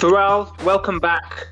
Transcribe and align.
Pharrell, 0.00 0.50
welcome 0.64 0.98
back. 0.98 1.46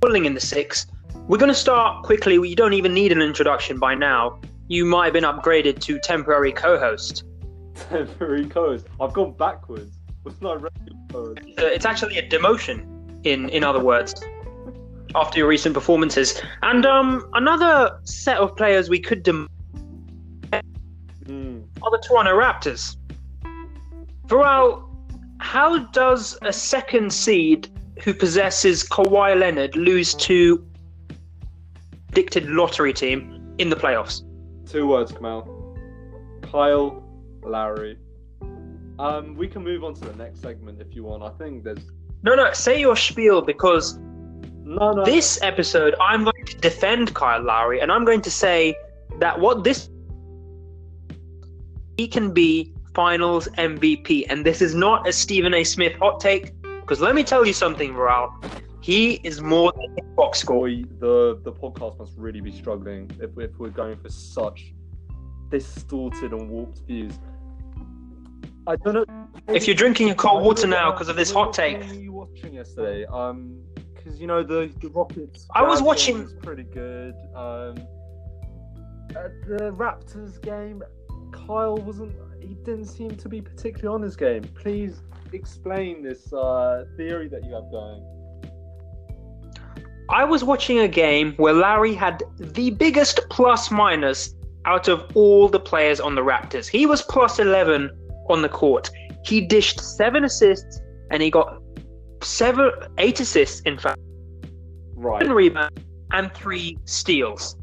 Balling 0.00 0.26
in 0.26 0.34
the 0.34 0.40
six. 0.40 0.86
We're 1.26 1.38
going 1.38 1.48
to 1.50 1.54
start 1.54 2.04
quickly. 2.04 2.34
You 2.34 2.54
don't 2.54 2.74
even 2.74 2.92
need 2.94 3.10
an 3.12 3.22
introduction 3.22 3.78
by 3.78 3.94
now. 3.94 4.40
You 4.68 4.84
might 4.84 5.04
have 5.06 5.12
been 5.14 5.24
upgraded 5.24 5.80
to 5.80 5.98
temporary 6.00 6.52
co-host. 6.52 7.24
Temporary 7.74 8.44
co-host. 8.46 8.86
I've 9.00 9.12
gone 9.14 9.32
backwards. 9.32 9.96
Wasn't 10.24 10.44
I 10.44 10.54
regular 10.54 10.98
co-host? 11.10 11.38
Uh, 11.58 11.66
It's 11.66 11.86
actually 11.86 12.18
a 12.18 12.28
demotion, 12.28 12.86
in 13.24 13.48
in 13.48 13.64
other 13.64 13.80
words, 13.82 14.14
after 15.14 15.38
your 15.38 15.48
recent 15.48 15.74
performances. 15.74 16.40
And 16.62 16.84
um, 16.84 17.28
another 17.34 17.98
set 18.04 18.36
of 18.38 18.54
players 18.56 18.90
we 18.90 19.00
could 19.00 19.22
dem- 19.22 19.48
Hmm. 21.26 21.60
are 21.82 21.90
the 21.90 22.02
Toronto 22.06 22.32
Raptors. 22.38 22.96
Pharrell, 24.26 24.87
how 25.40 25.78
does 25.92 26.38
a 26.42 26.52
second 26.52 27.12
seed 27.12 27.68
who 28.02 28.14
possesses 28.14 28.84
Kawhi 28.84 29.38
Leonard 29.38 29.76
lose 29.76 30.14
to 30.14 30.64
predicted 32.08 32.48
lottery 32.50 32.92
team 32.92 33.54
in 33.58 33.70
the 33.70 33.76
playoffs? 33.76 34.22
Two 34.68 34.86
words, 34.88 35.12
Kamal. 35.12 35.76
Kyle 36.42 37.02
Lowry. 37.42 37.96
Um, 38.98 39.36
we 39.36 39.46
can 39.46 39.62
move 39.62 39.84
on 39.84 39.94
to 39.94 40.00
the 40.00 40.16
next 40.16 40.40
segment 40.40 40.80
if 40.80 40.94
you 40.94 41.04
want. 41.04 41.22
I 41.22 41.30
think 41.38 41.62
there's 41.62 41.78
No, 42.22 42.34
no, 42.34 42.52
say 42.52 42.80
your 42.80 42.96
spiel 42.96 43.40
because 43.40 43.98
no, 44.64 44.92
no. 44.92 45.04
this 45.04 45.38
episode 45.42 45.94
I'm 46.00 46.24
going 46.24 46.44
to 46.46 46.56
defend 46.58 47.14
Kyle 47.14 47.42
Lowry 47.42 47.80
and 47.80 47.92
I'm 47.92 48.04
going 48.04 48.22
to 48.22 48.30
say 48.30 48.74
that 49.20 49.38
what 49.38 49.62
this 49.62 49.88
he 51.96 52.08
can 52.08 52.32
be 52.32 52.74
finals 52.98 53.46
MVP 53.58 54.24
and 54.28 54.44
this 54.44 54.60
is 54.60 54.74
not 54.74 55.06
a 55.06 55.12
Stephen 55.12 55.54
A. 55.54 55.62
Smith 55.62 55.94
hot 56.00 56.18
take 56.18 56.52
because 56.80 57.00
let 57.00 57.14
me 57.14 57.22
tell 57.22 57.46
you 57.46 57.52
something, 57.52 57.94
Varel. 57.94 58.28
He 58.80 59.20
is 59.22 59.40
more 59.40 59.70
than 59.70 59.90
his 59.96 60.16
box 60.16 60.40
score. 60.40 60.66
Boy, 60.66 60.82
the 60.98 61.40
the 61.44 61.52
podcast 61.52 61.96
must 62.00 62.14
really 62.16 62.40
be 62.40 62.50
struggling 62.50 63.08
if, 63.20 63.30
if 63.38 63.56
we're 63.56 63.68
going 63.68 63.98
for 63.98 64.08
such 64.08 64.74
distorted 65.48 66.32
and 66.32 66.50
warped 66.50 66.80
views. 66.88 67.12
I 68.66 68.74
don't 68.74 68.94
know. 68.94 69.28
If 69.46 69.68
you're 69.68 69.76
drinking 69.76 70.08
your 70.08 70.16
cold 70.16 70.42
water 70.42 70.62
I 70.62 70.62
don't 70.62 70.70
know 70.70 70.76
now 70.78 70.90
because 70.90 71.08
of 71.08 71.14
this 71.14 71.30
hot 71.30 71.52
take, 71.52 71.80
game 71.80 71.88
were 71.90 72.02
you 72.02 72.12
watching 72.12 72.52
yesterday? 72.52 73.06
Um, 73.06 73.60
because 73.94 74.20
you 74.20 74.26
know 74.26 74.42
the 74.42 74.72
the 74.80 74.88
Rockets. 74.88 75.46
I 75.54 75.62
was 75.62 75.80
watching- 75.80 76.24
Was 76.24 76.34
pretty 76.42 76.64
good. 76.64 77.14
Um, 77.36 77.76
the 79.46 79.72
Raptors 79.76 80.42
game, 80.42 80.82
Kyle 81.30 81.76
wasn't. 81.76 82.12
He 82.40 82.54
didn't 82.64 82.86
seem 82.86 83.10
to 83.16 83.28
be 83.28 83.40
particularly 83.40 83.94
on 83.94 84.02
his 84.02 84.16
game. 84.16 84.42
Please 84.54 85.00
explain 85.32 86.02
this 86.02 86.32
uh, 86.32 86.84
theory 86.96 87.28
that 87.28 87.44
you 87.44 87.54
have 87.54 87.70
going. 87.70 88.02
I 90.10 90.24
was 90.24 90.42
watching 90.42 90.78
a 90.78 90.88
game 90.88 91.34
where 91.36 91.52
Lowry 91.52 91.94
had 91.94 92.22
the 92.38 92.70
biggest 92.70 93.20
plus 93.28 93.70
minus 93.70 94.34
out 94.64 94.88
of 94.88 95.10
all 95.14 95.48
the 95.48 95.60
players 95.60 96.00
on 96.00 96.14
the 96.14 96.22
Raptors. 96.22 96.66
He 96.66 96.86
was 96.86 97.02
plus 97.02 97.38
11 97.38 97.90
on 98.30 98.42
the 98.42 98.48
court. 98.48 98.90
He 99.24 99.42
dished 99.42 99.80
seven 99.80 100.24
assists 100.24 100.80
and 101.10 101.22
he 101.22 101.30
got 101.30 101.60
seven, 102.22 102.70
eight 102.98 103.20
assists, 103.20 103.60
in 103.60 103.78
fact, 103.78 103.98
Right. 104.94 105.20
seven 105.22 105.34
rebounds 105.36 105.80
and 106.12 106.32
three 106.32 106.78
steals. 106.84 107.56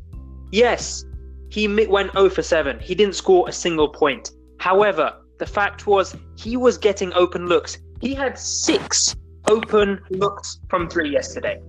Yes, 0.51 1.03
he 1.49 1.67
went 1.87 2.11
0 2.11 2.29
for 2.29 2.41
7. 2.41 2.79
He 2.79 2.93
didn't 2.95 3.15
score 3.15 3.49
a 3.49 3.51
single 3.51 3.89
point. 3.89 4.31
However, 4.65 5.13
the 5.37 5.45
fact 5.45 5.85
was 5.85 6.15
he 6.39 6.57
was 6.57 6.75
getting 6.79 7.13
open 7.13 7.45
looks. 7.45 7.77
He 8.01 8.15
had 8.15 8.35
six 8.39 9.15
open 9.47 9.99
looks 10.09 10.59
from 10.69 10.89
three 10.89 11.07
yesterday. 11.07 11.61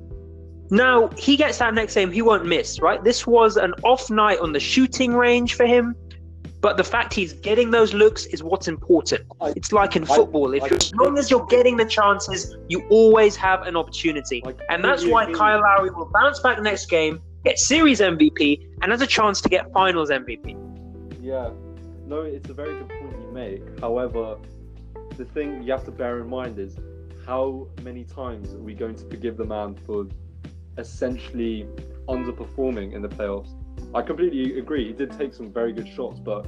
Now, 0.71 1.09
he 1.09 1.37
gets 1.37 1.59
that 1.59 1.75
next 1.75 1.95
game, 1.95 2.11
he 2.11 2.23
won't 2.23 2.47
miss, 2.47 2.81
right? 2.81 3.05
This 3.05 3.27
was 3.27 3.59
an 3.59 3.75
off 3.83 4.09
night 4.09 4.39
on 4.39 4.55
the 4.55 4.61
shooting 4.61 5.13
range 5.13 5.57
for 5.57 5.67
him. 5.67 5.95
But 6.63 6.79
the 6.79 6.85
fact 6.85 7.13
he's 7.13 7.35
getting 7.35 7.71
those 7.71 7.93
looks 7.93 8.25
is 8.27 8.43
what's 8.43 8.67
important. 8.67 9.27
I- 9.43 9.53
It's 9.55 9.73
like 9.75 9.95
in 9.95 10.05
I- 10.05 10.17
football. 10.17 10.55
If 10.55 10.63
I- 10.63 10.69
as 10.69 10.95
long 10.95 11.19
as 11.19 11.31
you're 11.31 11.45
getting 11.45 11.77
the 11.77 11.85
chances, 11.85 12.57
you 12.69 12.83
always 12.89 13.37
have 13.37 13.61
an 13.67 13.77
opportunity. 13.77 14.43
And 14.71 14.83
that's 14.83 15.05
why. 15.05 15.31
Kyle 15.33 15.61
Lowry 15.61 15.91
will 15.91 16.11
bounce 16.15 16.41
back 16.41 16.63
next 16.63 16.87
game, 16.87 17.21
get 17.45 17.59
series 17.59 18.01
MVP, 18.01 18.67
and 18.81 18.91
has 18.91 19.03
a 19.03 19.07
chance 19.07 19.43
to 19.43 19.51
get 19.51 19.71
finals 19.75 20.09
MVP. 20.11 20.57
Yeah, 21.21 21.51
no, 22.07 22.23
it's 22.23 22.49
a 22.49 22.55
very 22.55 22.79
good 22.79 22.89
point 22.89 23.21
you 23.21 23.31
make. 23.33 23.81
However, 23.81 24.37
the 25.17 25.25
thing 25.25 25.63
you 25.63 25.73
have 25.73 25.85
to 25.85 25.91
bear 25.91 26.21
in 26.21 26.29
mind 26.29 26.59
is 26.59 26.77
how 27.27 27.69
many 27.83 28.05
times 28.05 28.55
are 28.55 28.59
we 28.59 28.75
going 28.75 28.95
to 28.95 29.05
forgive 29.11 29.37
the 29.37 29.45
man 29.45 29.75
for 29.75 30.07
essentially 30.79 31.67
underperforming 32.09 32.93
in 32.95 33.03
the 33.03 33.09
playoffs? 33.09 33.51
I 33.95 34.03
completely 34.03 34.59
agree. 34.59 34.87
He 34.87 34.93
did 34.93 35.11
take 35.13 35.35
some 35.35 35.53
very 35.53 35.73
good 35.73 35.89
shots, 35.89 36.21
but 36.21 36.47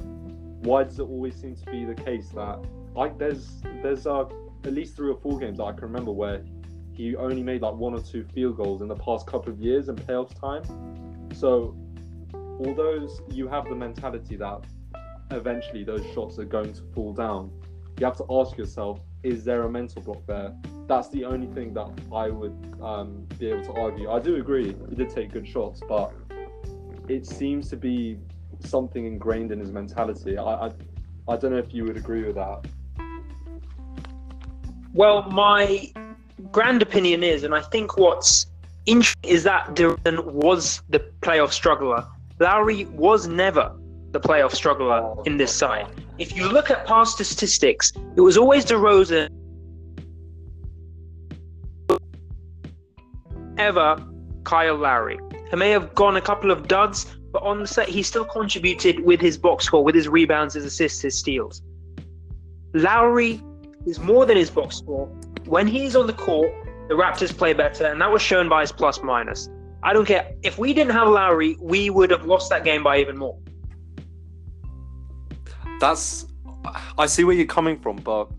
why 0.63 0.83
does 0.83 0.99
it 0.99 1.03
always 1.03 1.35
seem 1.35 1.55
to 1.55 1.65
be 1.71 1.85
the 1.85 1.95
case 1.95 2.29
that 2.29 2.59
like 2.95 3.17
there's 3.17 3.61
there's 3.81 4.07
uh, 4.07 4.25
at 4.65 4.73
least 4.73 4.95
three 4.95 5.09
or 5.09 5.17
four 5.17 5.39
games 5.39 5.57
that 5.57 5.63
I 5.63 5.71
can 5.71 5.83
remember 5.83 6.11
where 6.11 6.43
he 6.93 7.15
only 7.15 7.43
made 7.43 7.61
like 7.61 7.75
one 7.75 7.93
or 7.93 8.01
two 8.01 8.25
field 8.33 8.57
goals 8.57 8.81
in 8.81 8.87
the 8.87 8.95
past 8.95 9.25
couple 9.25 9.53
of 9.53 9.59
years 9.59 9.89
in 9.89 9.95
playoffs 9.95 10.37
time. 10.39 10.63
So 11.33 11.75
although 12.65 13.07
you 13.29 13.47
have 13.47 13.69
the 13.69 13.75
mentality 13.75 14.35
that 14.35 14.63
eventually 15.31 15.83
those 15.83 16.05
shots 16.13 16.39
are 16.39 16.45
going 16.45 16.73
to 16.73 16.81
fall 16.93 17.13
down, 17.13 17.51
you 17.99 18.05
have 18.05 18.17
to 18.17 18.25
ask 18.29 18.57
yourself, 18.57 18.99
is 19.23 19.43
there 19.43 19.63
a 19.63 19.69
mental 19.69 20.01
block 20.01 20.25
there? 20.25 20.53
That's 20.87 21.09
the 21.09 21.25
only 21.25 21.47
thing 21.47 21.73
that 21.73 21.89
I 22.13 22.29
would 22.29 22.75
um, 22.81 23.27
be 23.37 23.49
able 23.51 23.63
to 23.65 23.73
argue. 23.73 24.09
I 24.09 24.19
do 24.19 24.37
agree, 24.37 24.75
he 24.89 24.95
did 24.95 25.09
take 25.09 25.31
good 25.31 25.47
shots, 25.47 25.81
but 25.87 26.13
it 27.07 27.25
seems 27.25 27.69
to 27.69 27.77
be 27.77 28.17
something 28.59 29.05
ingrained 29.05 29.51
in 29.51 29.59
his 29.59 29.71
mentality. 29.71 30.37
I, 30.37 30.67
I, 30.67 30.71
I 31.27 31.37
don't 31.37 31.51
know 31.51 31.57
if 31.57 31.73
you 31.73 31.83
would 31.83 31.97
agree 31.97 32.23
with 32.23 32.35
that. 32.35 32.65
Well, 34.93 35.23
my 35.29 35.91
grand 36.51 36.81
opinion 36.81 37.23
is, 37.23 37.43
and 37.43 37.53
I 37.53 37.61
think 37.61 37.97
what's 37.97 38.47
interesting 38.85 39.29
is 39.29 39.43
that 39.43 39.75
DeRozan 39.75 40.25
was 40.25 40.81
the 40.89 40.99
playoff 41.21 41.51
struggler. 41.51 42.05
Lowry 42.39 42.85
was 42.85 43.27
never 43.27 43.75
the 44.11 44.19
playoff 44.19 44.53
struggler 44.53 45.15
in 45.25 45.37
this 45.37 45.53
side. 45.53 45.87
If 46.17 46.35
you 46.35 46.49
look 46.49 46.71
at 46.71 46.85
past 46.85 47.13
statistics, 47.13 47.93
it 48.15 48.21
was 48.21 48.37
always 48.37 48.65
DeRozan 48.65 49.29
ever 53.57 54.03
Kyle 54.43 54.77
Lowry. 54.77 55.19
He 55.49 55.55
may 55.55 55.69
have 55.69 55.93
gone 55.93 56.15
a 56.15 56.21
couple 56.21 56.49
of 56.49 56.67
duds, 56.67 57.05
but 57.31 57.43
on 57.43 57.59
the 57.59 57.67
set 57.67 57.89
he 57.89 58.01
still 58.03 58.25
contributed 58.25 59.01
with 59.01 59.19
his 59.19 59.37
box 59.37 59.65
score, 59.65 59.83
with 59.83 59.95
his 59.95 60.07
rebounds, 60.07 60.53
his 60.53 60.65
assists, 60.65 61.01
his 61.01 61.17
steals. 61.17 61.61
Lowry 62.73 63.41
is 63.85 63.99
more 63.99 64.25
than 64.25 64.37
his 64.37 64.49
box 64.49 64.77
score. 64.77 65.07
When 65.45 65.67
he's 65.67 65.95
on 65.95 66.07
the 66.07 66.13
court, 66.13 66.51
the 66.87 66.95
Raptors 66.95 67.35
play 67.35 67.53
better, 67.53 67.85
and 67.85 68.01
that 68.01 68.11
was 68.11 68.21
shown 68.21 68.49
by 68.49 68.61
his 68.61 68.71
plus 68.71 69.01
minus. 69.03 69.49
I 69.83 69.93
don't 69.93 70.05
care. 70.05 70.33
If 70.43 70.57
we 70.57 70.73
didn't 70.73 70.93
have 70.93 71.07
Lowry, 71.07 71.55
we 71.59 71.89
would 71.89 72.11
have 72.11 72.25
lost 72.25 72.49
that 72.49 72.63
game 72.63 72.83
by 72.83 72.99
even 72.99 73.17
more. 73.17 73.37
That's 75.79 76.25
I 76.97 77.05
see 77.05 77.23
where 77.23 77.35
you're 77.35 77.45
coming 77.45 77.79
from, 77.79 77.97
but 77.97 78.29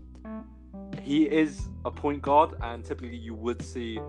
he 1.01 1.23
is 1.23 1.67
a 1.85 1.91
point 1.91 2.21
guard, 2.21 2.51
and 2.61 2.85
typically 2.85 3.17
you 3.17 3.33
would 3.33 3.61
see 3.63 3.99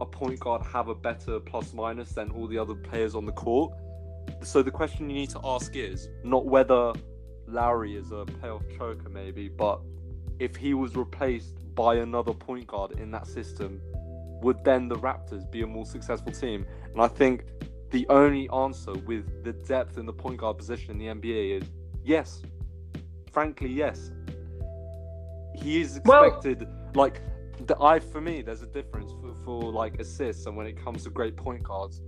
a 0.00 0.06
point 0.06 0.38
guard 0.40 0.62
have 0.62 0.88
a 0.88 0.94
better 0.94 1.40
plus 1.40 1.72
minus 1.72 2.10
than 2.12 2.30
all 2.30 2.46
the 2.46 2.58
other 2.58 2.74
players 2.74 3.14
on 3.14 3.24
the 3.24 3.32
court. 3.32 3.72
So 4.42 4.62
the 4.62 4.70
question 4.70 5.08
you 5.08 5.16
need 5.16 5.30
to 5.30 5.40
ask 5.42 5.74
is 5.74 6.08
not 6.22 6.44
whether 6.44 6.92
Lowry 7.46 7.96
is 7.96 8.10
a 8.10 8.26
playoff 8.26 8.62
choker, 8.76 9.08
maybe, 9.08 9.48
but 9.48 9.80
if 10.38 10.56
he 10.56 10.74
was 10.74 10.96
replaced 10.96 11.74
by 11.74 11.96
another 11.96 12.34
point 12.34 12.66
guard 12.66 12.92
in 12.92 13.10
that 13.12 13.26
system, 13.26 13.80
would 14.42 14.62
then 14.64 14.88
the 14.88 14.96
Raptors 14.96 15.50
be 15.50 15.62
a 15.62 15.66
more 15.66 15.86
successful 15.86 16.32
team? 16.32 16.66
And 16.92 17.00
I 17.00 17.08
think 17.08 17.44
the 17.90 18.06
only 18.08 18.48
answer 18.50 18.92
with 18.92 19.44
the 19.44 19.52
depth 19.52 19.96
in 19.96 20.04
the 20.04 20.12
point 20.12 20.38
guard 20.38 20.58
position 20.58 20.90
in 20.90 20.98
the 20.98 21.06
NBA 21.06 21.62
is 21.62 21.68
yes. 22.04 22.42
Frankly, 23.36 23.68
yes. 23.68 24.12
He 25.54 25.82
is 25.82 26.00
Well- 26.06 26.24
expected 26.24 26.66
like 26.94 27.20
the 27.66 27.76
I 27.78 27.98
for 28.00 28.22
me 28.22 28.40
there's 28.40 28.62
a 28.62 28.66
difference 28.66 29.12
for, 29.12 29.34
for 29.44 29.70
like 29.70 30.00
assists 30.00 30.46
and 30.46 30.56
when 30.56 30.66
it 30.66 30.82
comes 30.82 31.04
to 31.04 31.10
great 31.10 31.36
point 31.36 31.62
guards. 31.62 32.00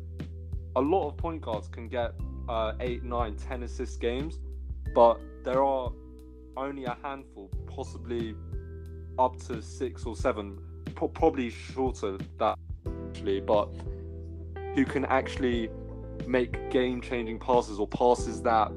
A 0.76 0.80
lot 0.80 1.06
of 1.06 1.18
point 1.18 1.42
guards 1.42 1.68
can 1.68 1.86
get 1.86 2.14
uh, 2.48 2.72
eight, 2.80 3.02
nine, 3.04 3.36
ten 3.36 3.62
assist 3.62 4.00
games, 4.00 4.40
but 4.94 5.20
there 5.44 5.62
are 5.62 5.92
only 6.56 6.86
a 6.86 6.96
handful, 7.02 7.50
possibly 7.66 8.34
up 9.18 9.36
to 9.48 9.60
six 9.60 10.06
or 10.06 10.16
seven, 10.16 10.58
pro- 10.94 11.08
probably 11.08 11.50
shorter 11.50 12.16
that 12.38 12.58
actually, 13.10 13.40
but 13.40 13.68
who 14.74 14.86
can 14.86 15.04
actually 15.04 15.68
make 16.26 16.70
game-changing 16.70 17.38
passes 17.38 17.78
or 17.78 17.86
passes 17.86 18.40
that 18.40 18.72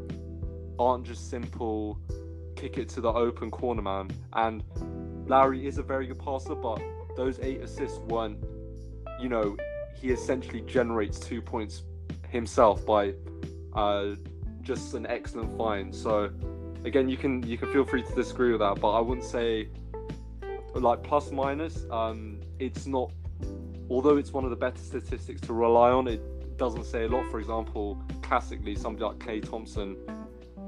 aren't 0.77 1.05
just 1.05 1.29
simple 1.29 1.97
kick 2.61 2.77
it 2.77 2.87
to 2.89 3.01
the 3.01 3.11
open 3.11 3.49
corner 3.49 3.81
man. 3.81 4.11
And 4.33 4.63
Lowry 5.27 5.65
is 5.65 5.79
a 5.79 5.83
very 5.83 6.05
good 6.05 6.19
passer, 6.19 6.53
but 6.53 6.79
those 7.17 7.39
eight 7.39 7.61
assists 7.61 7.97
weren't, 7.99 8.37
you 9.19 9.29
know, 9.29 9.57
he 9.95 10.11
essentially 10.11 10.61
generates 10.61 11.19
two 11.19 11.41
points 11.41 11.83
himself 12.29 12.85
by 12.85 13.13
uh, 13.73 14.11
just 14.61 14.93
an 14.93 15.07
excellent 15.07 15.57
find. 15.57 15.93
So 15.93 16.29
again, 16.85 17.09
you 17.09 17.17
can 17.17 17.41
you 17.43 17.57
can 17.57 17.71
feel 17.73 17.83
free 17.83 18.03
to 18.03 18.13
disagree 18.13 18.51
with 18.51 18.61
that, 18.61 18.79
but 18.79 18.91
I 18.91 18.99
wouldn't 18.99 19.25
say 19.25 19.69
like 20.75 21.03
plus 21.03 21.31
minus. 21.31 21.85
Um, 21.89 22.39
it's 22.59 22.85
not. 22.85 23.11
Although 23.89 24.17
it's 24.17 24.31
one 24.31 24.43
of 24.43 24.51
the 24.51 24.55
better 24.55 24.81
statistics 24.81 25.41
to 25.41 25.53
rely 25.53 25.89
on, 25.89 26.07
it 26.07 26.57
doesn't 26.57 26.85
say 26.85 27.05
a 27.05 27.07
lot. 27.07 27.29
For 27.31 27.39
example, 27.39 28.01
classically, 28.21 28.75
somebody 28.75 29.03
like 29.03 29.17
Klay 29.17 29.49
Thompson 29.49 29.97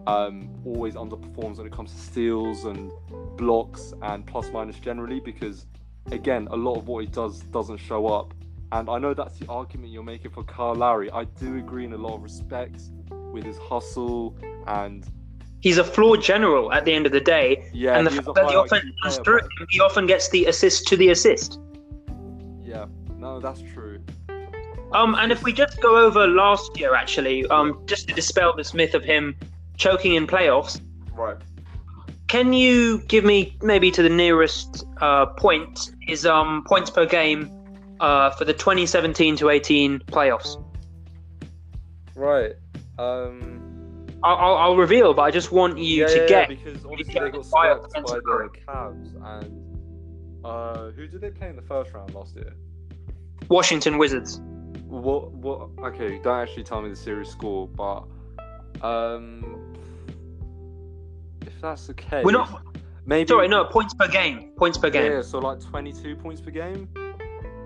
um, 0.07 0.49
always 0.65 0.95
underperforms 0.95 1.57
when 1.57 1.67
it 1.67 1.73
comes 1.73 1.91
to 1.91 1.99
steals 1.99 2.65
and 2.65 2.91
blocks 3.37 3.93
and 4.01 4.25
plus 4.25 4.49
minus 4.51 4.77
generally 4.79 5.19
because 5.19 5.65
again 6.11 6.47
a 6.51 6.55
lot 6.55 6.75
of 6.75 6.87
what 6.87 7.05
he 7.05 7.09
does 7.09 7.39
doesn't 7.43 7.77
show 7.77 8.07
up 8.07 8.33
and 8.73 8.89
I 8.89 8.97
know 8.97 9.13
that's 9.13 9.37
the 9.37 9.47
argument 9.47 9.91
you're 9.91 10.03
making 10.03 10.31
for 10.31 10.43
Kyle 10.43 10.73
Lowry. 10.73 11.11
I 11.11 11.25
do 11.25 11.57
agree 11.57 11.85
in 11.85 11.93
a 11.93 11.97
lot 11.97 12.15
of 12.15 12.23
respects 12.23 12.91
with 13.31 13.43
his 13.43 13.57
hustle 13.59 14.35
and 14.65 15.05
he's 15.59 15.77
a 15.77 15.83
floor 15.83 16.17
general 16.17 16.73
at 16.73 16.83
the 16.83 16.91
end 16.91 17.05
of 17.05 17.11
the 17.11 17.19
day. 17.19 17.69
Yeah, 17.71 17.97
and 17.97 18.07
the 18.07 18.11
fact 18.11 18.33
that 18.33 18.47
the 18.47 18.59
offense 18.59 18.85
comes 19.03 19.17
through 19.19 19.41
him, 19.41 19.67
he 19.69 19.79
often 19.79 20.07
gets 20.07 20.29
the 20.29 20.45
assist 20.47 20.87
to 20.87 20.97
the 20.97 21.09
assist. 21.09 21.59
Yeah, 22.63 22.85
no, 23.17 23.39
that's 23.39 23.61
true. 23.73 24.03
Um, 24.91 25.15
and 25.15 25.31
if 25.31 25.43
we 25.43 25.53
just 25.53 25.79
go 25.79 25.95
over 25.95 26.27
last 26.27 26.79
year, 26.79 26.95
actually, 26.95 27.45
um, 27.47 27.79
just 27.85 28.07
to 28.07 28.13
dispel 28.15 28.55
this 28.55 28.73
myth 28.73 28.95
of 28.95 29.03
him 29.03 29.35
choking 29.77 30.15
in 30.15 30.27
playoffs. 30.27 30.81
Right. 31.13 31.37
Can 32.27 32.53
you 32.53 32.99
give 33.07 33.23
me 33.23 33.57
maybe 33.61 33.91
to 33.91 34.01
the 34.01 34.09
nearest 34.09 34.85
uh, 35.01 35.27
point 35.27 35.91
is 36.07 36.25
um 36.25 36.63
points 36.67 36.89
per 36.89 37.05
game 37.05 37.49
uh, 37.99 38.31
for 38.31 38.45
the 38.45 38.53
2017 38.53 39.35
to 39.37 39.49
18 39.49 39.99
playoffs? 39.99 40.63
Right. 42.15 42.53
Um. 42.97 43.59
I'll, 44.25 44.55
I'll, 44.55 44.77
reveal, 44.77 45.13
but 45.13 45.23
I 45.23 45.31
just 45.31 45.51
want 45.51 45.77
you 45.77 46.03
yeah, 46.03 46.07
to 46.07 46.19
yeah, 46.21 46.27
get. 46.27 46.47
because 46.47 46.85
obviously 46.85 47.13
they 47.13 47.29
got 47.29 47.45
swept 47.45 47.91
by 47.91 48.01
the 48.01 48.49
Cavs 48.65 49.41
and 49.41 49.63
uh, 50.45 50.91
who 50.91 51.07
did 51.07 51.19
they 51.19 51.29
play 51.29 51.49
in 51.49 51.57
the 51.57 51.61
first 51.61 51.91
round 51.93 52.13
last 52.13 52.35
year? 52.35 52.53
Washington 53.49 53.97
Wizards. 53.97 54.41
What? 54.87 55.31
What? 55.31 55.69
Okay, 55.79 56.19
don't 56.19 56.39
actually 56.39 56.63
tell 56.63 56.81
me 56.81 56.89
the 56.89 56.95
series 56.95 57.29
score, 57.29 57.67
but 57.67 58.03
um, 58.81 59.62
that's 61.63 61.87
the 61.87 61.93
case, 61.95 62.23
We're 62.23 62.31
not. 62.31 62.61
maybe. 63.07 63.27
Sorry, 63.27 63.47
no 63.47 63.65
points 63.65 63.93
per 63.95 64.07
game. 64.07 64.51
Points 64.57 64.77
per 64.77 64.89
game. 64.91 65.11
Yeah, 65.11 65.21
so 65.23 65.39
like 65.39 65.59
twenty-two 65.61 66.15
points 66.17 66.41
per 66.41 66.51
game. 66.51 66.87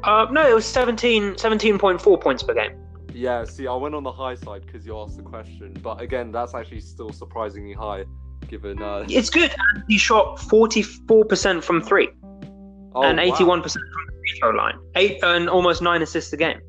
Uh, 0.03 0.27
no, 0.31 0.47
it 0.47 0.53
was 0.53 0.63
17, 0.65 1.33
17.4 1.33 2.21
points 2.21 2.43
per 2.43 2.53
game. 2.53 2.77
Yeah, 3.13 3.43
see, 3.43 3.67
I 3.67 3.73
went 3.75 3.95
on 3.95 4.03
the 4.03 4.11
high 4.11 4.35
side 4.35 4.63
because 4.65 4.85
you 4.85 4.97
asked 4.97 5.17
the 5.17 5.23
question, 5.23 5.75
but 5.81 5.99
again, 5.99 6.31
that's 6.31 6.53
actually 6.53 6.81
still 6.81 7.11
surprisingly 7.11 7.73
high, 7.73 8.05
given. 8.47 8.81
Uh... 8.81 9.05
It's 9.09 9.31
good. 9.31 9.51
And 9.73 9.83
he 9.89 9.97
shot 9.97 10.39
forty-four 10.39 11.25
percent 11.25 11.63
from 11.63 11.81
three, 11.81 12.09
oh, 12.93 13.01
and 13.03 13.19
eighty-one 13.19 13.61
percent 13.63 13.83
from 13.91 14.05
the 14.05 14.11
free 14.19 14.39
throw 14.39 14.49
line. 14.51 14.77
Eight 14.95 15.17
and 15.23 15.49
almost 15.49 15.81
nine 15.81 16.03
assists 16.03 16.31
a 16.33 16.37
game. 16.37 16.59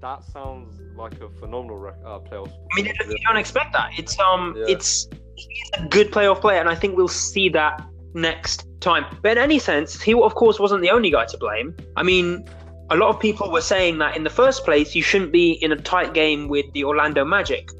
That 0.00 0.24
sounds 0.24 0.80
like 0.96 1.20
a 1.20 1.28
phenomenal 1.28 1.76
rec- 1.76 1.94
uh, 2.04 2.20
playoff. 2.20 2.48
I 2.48 2.76
mean, 2.76 2.86
you 2.86 2.94
don't- 2.94 3.10
you 3.10 3.18
don't 3.26 3.36
expect 3.36 3.74
that. 3.74 3.90
It's 3.98 4.18
um, 4.18 4.54
Yeah. 4.56 4.64
it's 4.68 5.06
he's 5.48 5.70
a 5.74 5.86
good 5.88 6.10
playoff 6.10 6.40
player, 6.40 6.60
and 6.60 6.68
I 6.68 6.74
think 6.74 6.96
we'll 6.96 7.08
see 7.08 7.48
that 7.50 7.82
next 8.14 8.66
time. 8.80 9.04
But 9.22 9.32
in 9.32 9.38
any 9.38 9.58
sense, 9.58 10.00
he 10.00 10.14
of 10.14 10.34
course 10.34 10.58
wasn't 10.58 10.82
the 10.82 10.90
only 10.90 11.10
guy 11.10 11.26
to 11.26 11.38
blame. 11.38 11.74
I 11.96 12.02
mean, 12.02 12.48
a 12.90 12.96
lot 12.96 13.08
of 13.08 13.20
people 13.20 13.50
were 13.50 13.60
saying 13.60 13.98
that 13.98 14.16
in 14.16 14.24
the 14.24 14.30
first 14.30 14.64
place, 14.64 14.94
you 14.94 15.02
shouldn't 15.02 15.32
be 15.32 15.52
in 15.52 15.72
a 15.72 15.76
tight 15.76 16.12
game 16.12 16.48
with 16.48 16.66
the 16.72 16.84
Orlando 16.84 17.24
Magic. 17.24 17.70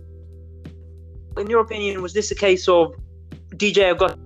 In 1.36 1.48
your 1.48 1.60
opinion, 1.60 2.02
was 2.02 2.12
this 2.12 2.30
a 2.30 2.34
case 2.34 2.68
of 2.68 2.94
DJ 3.56 3.96
got? 3.96 4.18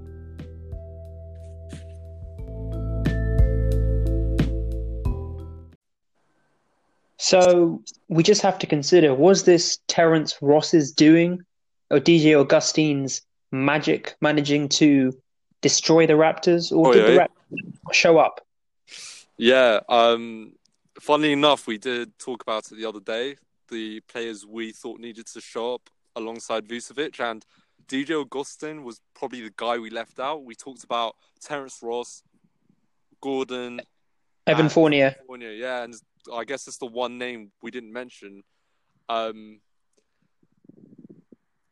So 7.16 7.82
we 8.08 8.22
just 8.22 8.42
have 8.42 8.58
to 8.58 8.66
consider 8.66 9.14
was 9.14 9.44
this 9.44 9.78
Terrence 9.88 10.36
Ross's 10.42 10.92
doing 10.92 11.40
or 11.90 11.98
DJ 12.00 12.38
Augustin's 12.40 13.22
magic 13.52 14.16
managing 14.20 14.68
to 14.68 15.12
destroy 15.60 16.06
the 16.06 16.14
Raptors 16.14 16.72
or 16.72 16.88
Oh, 16.88 16.92
did 16.92 17.06
the. 17.06 17.20
Raptors 17.20 17.92
show 17.92 18.18
up? 18.18 18.40
Yeah. 19.36 19.80
Um. 19.88 20.52
Funnily 21.00 21.32
enough, 21.32 21.66
we 21.66 21.76
did 21.78 22.16
talk 22.18 22.42
about 22.42 22.70
it 22.70 22.76
the 22.76 22.86
other 22.86 23.00
day. 23.00 23.36
The 23.68 24.00
players 24.02 24.46
we 24.46 24.70
thought 24.72 25.00
needed 25.00 25.26
to 25.26 25.40
show 25.40 25.74
up 25.74 25.90
alongside 26.14 26.68
Vucevic 26.68 27.18
and 27.18 27.44
DJ 27.88 28.10
Augustin 28.20 28.84
was 28.84 29.00
probably 29.14 29.40
the 29.42 29.52
guy 29.56 29.78
we 29.78 29.90
left 29.90 30.20
out. 30.20 30.44
We 30.44 30.54
talked 30.54 30.84
about 30.84 31.16
Terrence 31.40 31.80
Ross, 31.82 32.22
Gordon, 33.20 33.80
Evan 34.46 34.68
Fournier. 34.68 35.16
Fournier, 35.26 35.50
yeah, 35.52 35.82
and 35.82 35.94
I 36.32 36.44
guess 36.44 36.68
it's 36.68 36.78
the 36.78 36.86
one 36.86 37.18
name 37.18 37.50
we 37.62 37.70
didn't 37.70 37.92
mention. 37.92 38.42
Um, 39.08 39.60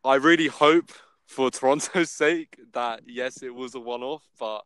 I 0.05 0.17
really 0.17 0.49
hope 0.49 0.91
for 1.27 1.51
Toronto's 1.51 2.11
sake 2.11 2.59
that 2.73 3.03
yes, 3.07 3.43
it 3.43 3.55
was 3.55 3.75
a 3.75 3.81
one-off, 3.81 4.29
but 4.39 4.63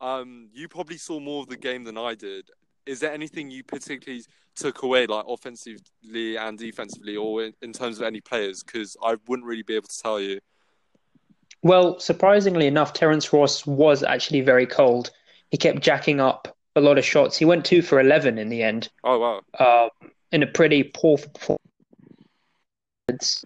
um, 0.00 0.48
you 0.52 0.68
probably 0.68 0.98
saw 0.98 1.20
more 1.20 1.42
of 1.42 1.48
the 1.48 1.56
game 1.56 1.84
than 1.84 1.96
I 1.96 2.14
did. 2.14 2.50
Is 2.84 3.00
there 3.00 3.12
anything 3.12 3.50
you 3.50 3.62
particularly 3.62 4.24
took 4.56 4.82
away, 4.82 5.06
like 5.06 5.24
offensively 5.28 6.36
and 6.36 6.58
defensively, 6.58 7.16
or 7.16 7.44
in, 7.44 7.54
in 7.62 7.72
terms 7.72 7.98
of 7.98 8.04
any 8.04 8.20
players? 8.20 8.64
Because 8.64 8.96
I 9.02 9.16
wouldn't 9.28 9.46
really 9.46 9.62
be 9.62 9.76
able 9.76 9.86
to 9.86 10.02
tell 10.02 10.20
you. 10.20 10.40
Well, 11.62 12.00
surprisingly 12.00 12.66
enough, 12.66 12.92
Terrence 12.92 13.32
Ross 13.32 13.64
was 13.64 14.02
actually 14.02 14.40
very 14.40 14.66
cold. 14.66 15.12
He 15.52 15.56
kept 15.56 15.80
jacking 15.80 16.20
up 16.20 16.56
a 16.74 16.80
lot 16.80 16.98
of 16.98 17.04
shots. 17.04 17.36
He 17.36 17.44
went 17.44 17.64
two 17.64 17.82
for 17.82 18.00
11 18.00 18.38
in 18.38 18.48
the 18.48 18.64
end, 18.64 18.88
Oh 19.04 19.18
wow, 19.18 19.42
um, 19.60 19.90
in 20.32 20.42
a 20.42 20.46
pretty 20.48 20.82
poor 20.82 21.18
performance. 21.18 23.44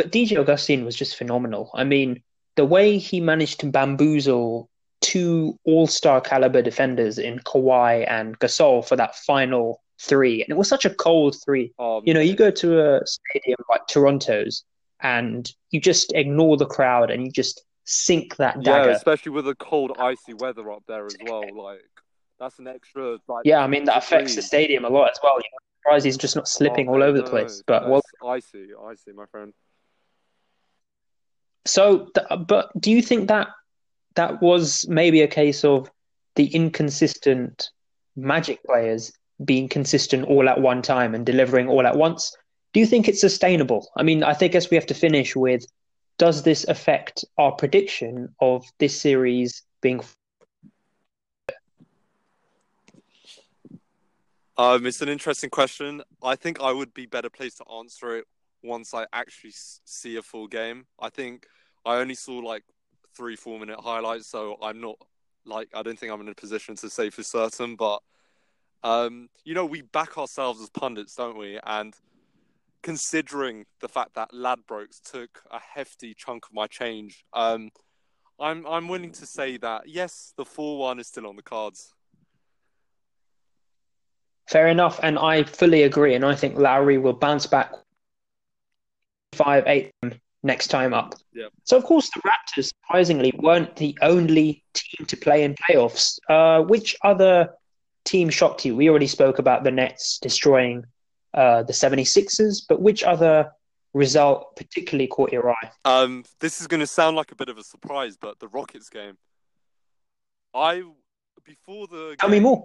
But 0.00 0.12
DJ 0.12 0.38
Augustin 0.38 0.86
was 0.86 0.96
just 0.96 1.14
phenomenal. 1.14 1.70
I 1.74 1.84
mean, 1.84 2.22
the 2.56 2.64
way 2.64 2.96
he 2.96 3.20
managed 3.20 3.60
to 3.60 3.66
bamboozle 3.66 4.70
two 5.02 5.58
all-star 5.64 6.22
caliber 6.22 6.62
defenders 6.62 7.18
in 7.18 7.38
Kawhi 7.40 8.10
and 8.10 8.38
Gasol 8.38 8.82
for 8.88 8.96
that 8.96 9.14
final 9.14 9.82
three, 10.00 10.42
and 10.42 10.50
it 10.50 10.56
was 10.56 10.70
such 10.70 10.86
a 10.86 10.94
cold 10.94 11.36
three. 11.44 11.74
um, 11.78 12.00
You 12.06 12.14
know, 12.14 12.20
you 12.20 12.34
go 12.34 12.50
to 12.50 12.80
a 12.80 13.06
stadium 13.06 13.58
like 13.68 13.86
Toronto's 13.88 14.64
and 15.02 15.52
you 15.70 15.82
just 15.82 16.14
ignore 16.14 16.56
the 16.56 16.64
crowd 16.64 17.10
and 17.10 17.26
you 17.26 17.30
just 17.30 17.62
sink 17.84 18.36
that 18.36 18.62
dagger. 18.62 18.88
yeah, 18.88 18.96
especially 18.96 19.32
with 19.32 19.44
the 19.44 19.54
cold, 19.56 19.92
icy 19.98 20.32
weather 20.32 20.72
up 20.72 20.82
there 20.88 21.04
as 21.04 21.16
well. 21.26 21.44
Like 21.54 21.84
that's 22.38 22.58
an 22.58 22.68
extra. 22.68 23.18
Like, 23.28 23.44
Yeah, 23.44 23.58
I 23.62 23.66
mean 23.66 23.84
that 23.84 23.98
affects 23.98 24.34
the 24.34 24.40
stadium 24.40 24.86
a 24.86 24.88
lot 24.88 25.10
as 25.10 25.18
well. 25.22 25.34
You're 25.34 25.60
surprised 25.82 26.06
he's 26.06 26.16
just 26.16 26.36
not 26.36 26.48
slipping 26.48 26.88
Oh, 26.88 26.92
all 26.92 27.00
no, 27.00 27.04
over 27.04 27.18
the 27.18 27.28
place. 27.28 27.62
But 27.66 27.86
well, 27.86 28.00
icy, 28.26 28.68
icy, 28.88 29.12
my 29.12 29.26
friend. 29.26 29.52
So 31.66 32.08
but 32.46 32.70
do 32.80 32.90
you 32.90 33.02
think 33.02 33.28
that 33.28 33.48
that 34.14 34.42
was 34.42 34.86
maybe 34.88 35.22
a 35.22 35.28
case 35.28 35.64
of 35.64 35.90
the 36.36 36.46
inconsistent 36.46 37.70
Magic 38.16 38.62
players 38.64 39.12
being 39.44 39.68
consistent 39.68 40.26
all 40.26 40.48
at 40.48 40.60
one 40.60 40.82
time 40.82 41.14
and 41.14 41.24
delivering 41.24 41.68
all 41.68 41.86
at 41.86 41.96
once? 41.96 42.36
Do 42.72 42.80
you 42.80 42.86
think 42.86 43.08
it's 43.08 43.20
sustainable? 43.20 43.88
I 43.96 44.02
mean, 44.02 44.22
I 44.22 44.34
think 44.34 44.52
guess 44.52 44.70
we 44.70 44.74
have 44.74 44.86
to 44.86 44.94
finish 44.94 45.34
with 45.34 45.64
does 46.18 46.42
this 46.42 46.64
affect 46.68 47.24
our 47.38 47.52
prediction 47.52 48.34
of 48.40 48.64
this 48.78 49.00
series 49.00 49.62
being 49.80 50.02
Um, 54.58 54.84
it's 54.84 55.00
an 55.00 55.08
interesting 55.08 55.48
question. 55.48 56.02
I 56.22 56.36
think 56.36 56.60
I 56.60 56.70
would 56.70 56.92
be 56.92 57.06
better 57.06 57.30
placed 57.30 57.56
to 57.58 57.64
answer 57.72 58.18
it 58.18 58.26
once 58.62 58.94
I 58.94 59.06
actually 59.12 59.52
see 59.54 60.16
a 60.16 60.22
full 60.22 60.46
game. 60.46 60.86
I 61.00 61.10
think 61.10 61.46
I 61.84 61.96
only 61.96 62.14
saw 62.14 62.38
like 62.38 62.64
three, 63.16 63.36
four 63.36 63.58
minute 63.58 63.80
highlights, 63.80 64.26
so 64.28 64.56
I'm 64.62 64.80
not 64.80 64.96
like 65.44 65.68
I 65.74 65.82
don't 65.82 65.98
think 65.98 66.12
I'm 66.12 66.20
in 66.20 66.28
a 66.28 66.34
position 66.34 66.76
to 66.76 66.90
say 66.90 67.10
for 67.10 67.22
certain. 67.22 67.76
But 67.76 68.00
um, 68.82 69.28
you 69.44 69.54
know, 69.54 69.66
we 69.66 69.82
back 69.82 70.18
ourselves 70.18 70.60
as 70.60 70.70
pundits, 70.70 71.14
don't 71.14 71.38
we? 71.38 71.58
And 71.64 71.94
considering 72.82 73.66
the 73.80 73.88
fact 73.88 74.14
that 74.14 74.32
Ladbrokes 74.32 75.00
took 75.02 75.42
a 75.50 75.60
hefty 75.74 76.14
chunk 76.14 76.46
of 76.46 76.54
my 76.54 76.66
change, 76.66 77.24
um, 77.32 77.70
I'm 78.38 78.66
I'm 78.66 78.88
willing 78.88 79.12
to 79.12 79.26
say 79.26 79.56
that 79.58 79.88
yes, 79.88 80.32
the 80.36 80.44
four 80.44 80.78
one 80.78 80.98
is 80.98 81.08
still 81.08 81.26
on 81.26 81.36
the 81.36 81.42
cards. 81.42 81.94
Fair 84.48 84.66
enough, 84.66 84.98
and 85.02 85.18
I 85.18 85.44
fully 85.44 85.84
agree. 85.84 86.14
And 86.14 86.24
I 86.24 86.34
think 86.34 86.58
Lowry 86.58 86.98
will 86.98 87.12
bounce 87.12 87.46
back 87.46 87.72
five, 89.32 89.64
eight, 89.66 89.92
next 90.42 90.68
time 90.68 90.94
up. 90.94 91.14
Yeah. 91.32 91.46
So 91.64 91.76
of 91.76 91.84
course 91.84 92.10
the 92.10 92.20
Raptors 92.20 92.68
surprisingly 92.68 93.32
weren't 93.38 93.76
the 93.76 93.96
only 94.02 94.64
team 94.74 95.06
to 95.06 95.16
play 95.16 95.44
in 95.44 95.54
playoffs. 95.54 96.18
Uh, 96.28 96.62
which 96.62 96.96
other 97.04 97.50
team 98.04 98.30
shocked 98.30 98.64
you? 98.64 98.76
We 98.76 98.88
already 98.88 99.06
spoke 99.06 99.38
about 99.38 99.64
the 99.64 99.70
Nets 99.70 100.18
destroying 100.18 100.84
uh, 101.34 101.62
the 101.62 101.72
76ers, 101.72 102.62
but 102.68 102.80
which 102.80 103.04
other 103.04 103.52
result 103.92 104.56
particularly 104.56 105.06
caught 105.06 105.32
your 105.32 105.50
eye? 105.50 105.70
Um, 105.84 106.24
this 106.40 106.60
is 106.60 106.66
going 106.66 106.80
to 106.80 106.86
sound 106.86 107.16
like 107.16 107.32
a 107.32 107.36
bit 107.36 107.48
of 107.48 107.58
a 107.58 107.62
surprise, 107.62 108.16
but 108.16 108.38
the 108.38 108.48
Rockets 108.48 108.88
game. 108.88 109.16
I 110.54 110.82
before 111.44 111.86
the 111.86 112.16
Tell 112.18 112.28
me 112.28 112.40
more. 112.40 112.64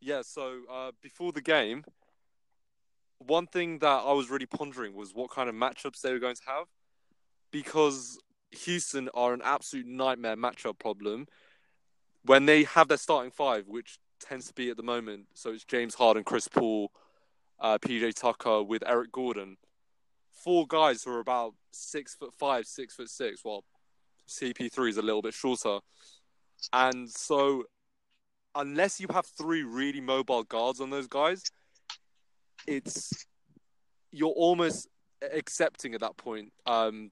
Yeah, 0.00 0.20
so 0.22 0.60
uh, 0.70 0.90
before 1.02 1.32
the 1.32 1.40
game, 1.40 1.82
one 3.26 3.46
thing 3.46 3.78
that 3.80 3.86
I 4.04 4.12
was 4.12 4.30
really 4.30 4.46
pondering 4.46 4.94
was 4.94 5.14
what 5.14 5.30
kind 5.30 5.48
of 5.48 5.54
matchups 5.54 6.00
they 6.00 6.12
were 6.12 6.18
going 6.18 6.36
to 6.36 6.42
have, 6.46 6.66
because 7.50 8.18
Houston 8.52 9.08
are 9.14 9.32
an 9.32 9.42
absolute 9.44 9.86
nightmare 9.86 10.36
matchup 10.36 10.78
problem. 10.78 11.26
When 12.24 12.46
they 12.46 12.64
have 12.64 12.88
their 12.88 12.96
starting 12.96 13.30
five, 13.30 13.66
which 13.66 13.98
tends 14.20 14.46
to 14.48 14.54
be 14.54 14.70
at 14.70 14.76
the 14.76 14.82
moment, 14.82 15.26
so 15.34 15.50
it's 15.50 15.64
James 15.64 15.94
Harden, 15.94 16.24
Chris 16.24 16.48
Paul, 16.48 16.90
uh, 17.60 17.78
PJ 17.78 18.14
Tucker 18.14 18.62
with 18.62 18.82
Eric 18.86 19.12
Gordon, 19.12 19.56
four 20.32 20.66
guys 20.66 21.02
who 21.02 21.12
are 21.12 21.20
about 21.20 21.54
six 21.72 22.14
foot 22.14 22.32
five, 22.38 22.66
six 22.66 22.94
foot 22.94 23.10
six. 23.10 23.44
Well, 23.44 23.64
CP3 24.28 24.88
is 24.88 24.96
a 24.96 25.02
little 25.02 25.22
bit 25.22 25.34
shorter, 25.34 25.80
and 26.72 27.10
so 27.10 27.64
unless 28.54 29.00
you 29.00 29.06
have 29.12 29.26
three 29.26 29.62
really 29.62 30.00
mobile 30.00 30.44
guards 30.44 30.80
on 30.80 30.90
those 30.90 31.08
guys, 31.08 31.42
it's 32.66 33.26
you're 34.12 34.28
almost 34.30 34.88
accepting 35.32 35.94
at 35.94 36.00
that 36.00 36.16
point 36.16 36.52
um, 36.66 37.10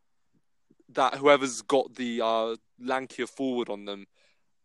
that 0.90 1.14
whoever's 1.14 1.62
got 1.62 1.94
the 1.94 2.20
uh, 2.22 2.56
lankier 2.82 3.28
forward 3.28 3.68
on 3.68 3.84
them, 3.84 4.06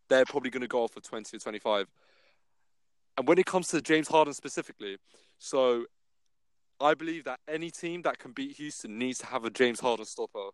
they're 0.09 0.25
probably 0.25 0.49
going 0.49 0.61
to 0.61 0.67
go 0.67 0.83
off 0.83 0.93
for 0.93 1.01
20 1.01 1.35
or 1.35 1.39
25. 1.39 1.87
And 3.17 3.27
when 3.27 3.39
it 3.39 3.45
comes 3.45 3.69
to 3.69 3.81
James 3.81 4.07
Harden 4.07 4.33
specifically, 4.33 4.97
so 5.39 5.85
I 6.79 6.93
believe 6.93 7.23
that 7.23 7.39
any 7.47 7.71
team 7.71 8.03
that 8.03 8.19
can 8.19 8.31
beat 8.31 8.57
Houston 8.57 8.99
needs 8.99 9.17
to 9.19 9.25
have 9.25 9.43
a 9.45 9.49
James 9.49 9.79
Harden 9.79 10.05
stopper. 10.05 10.49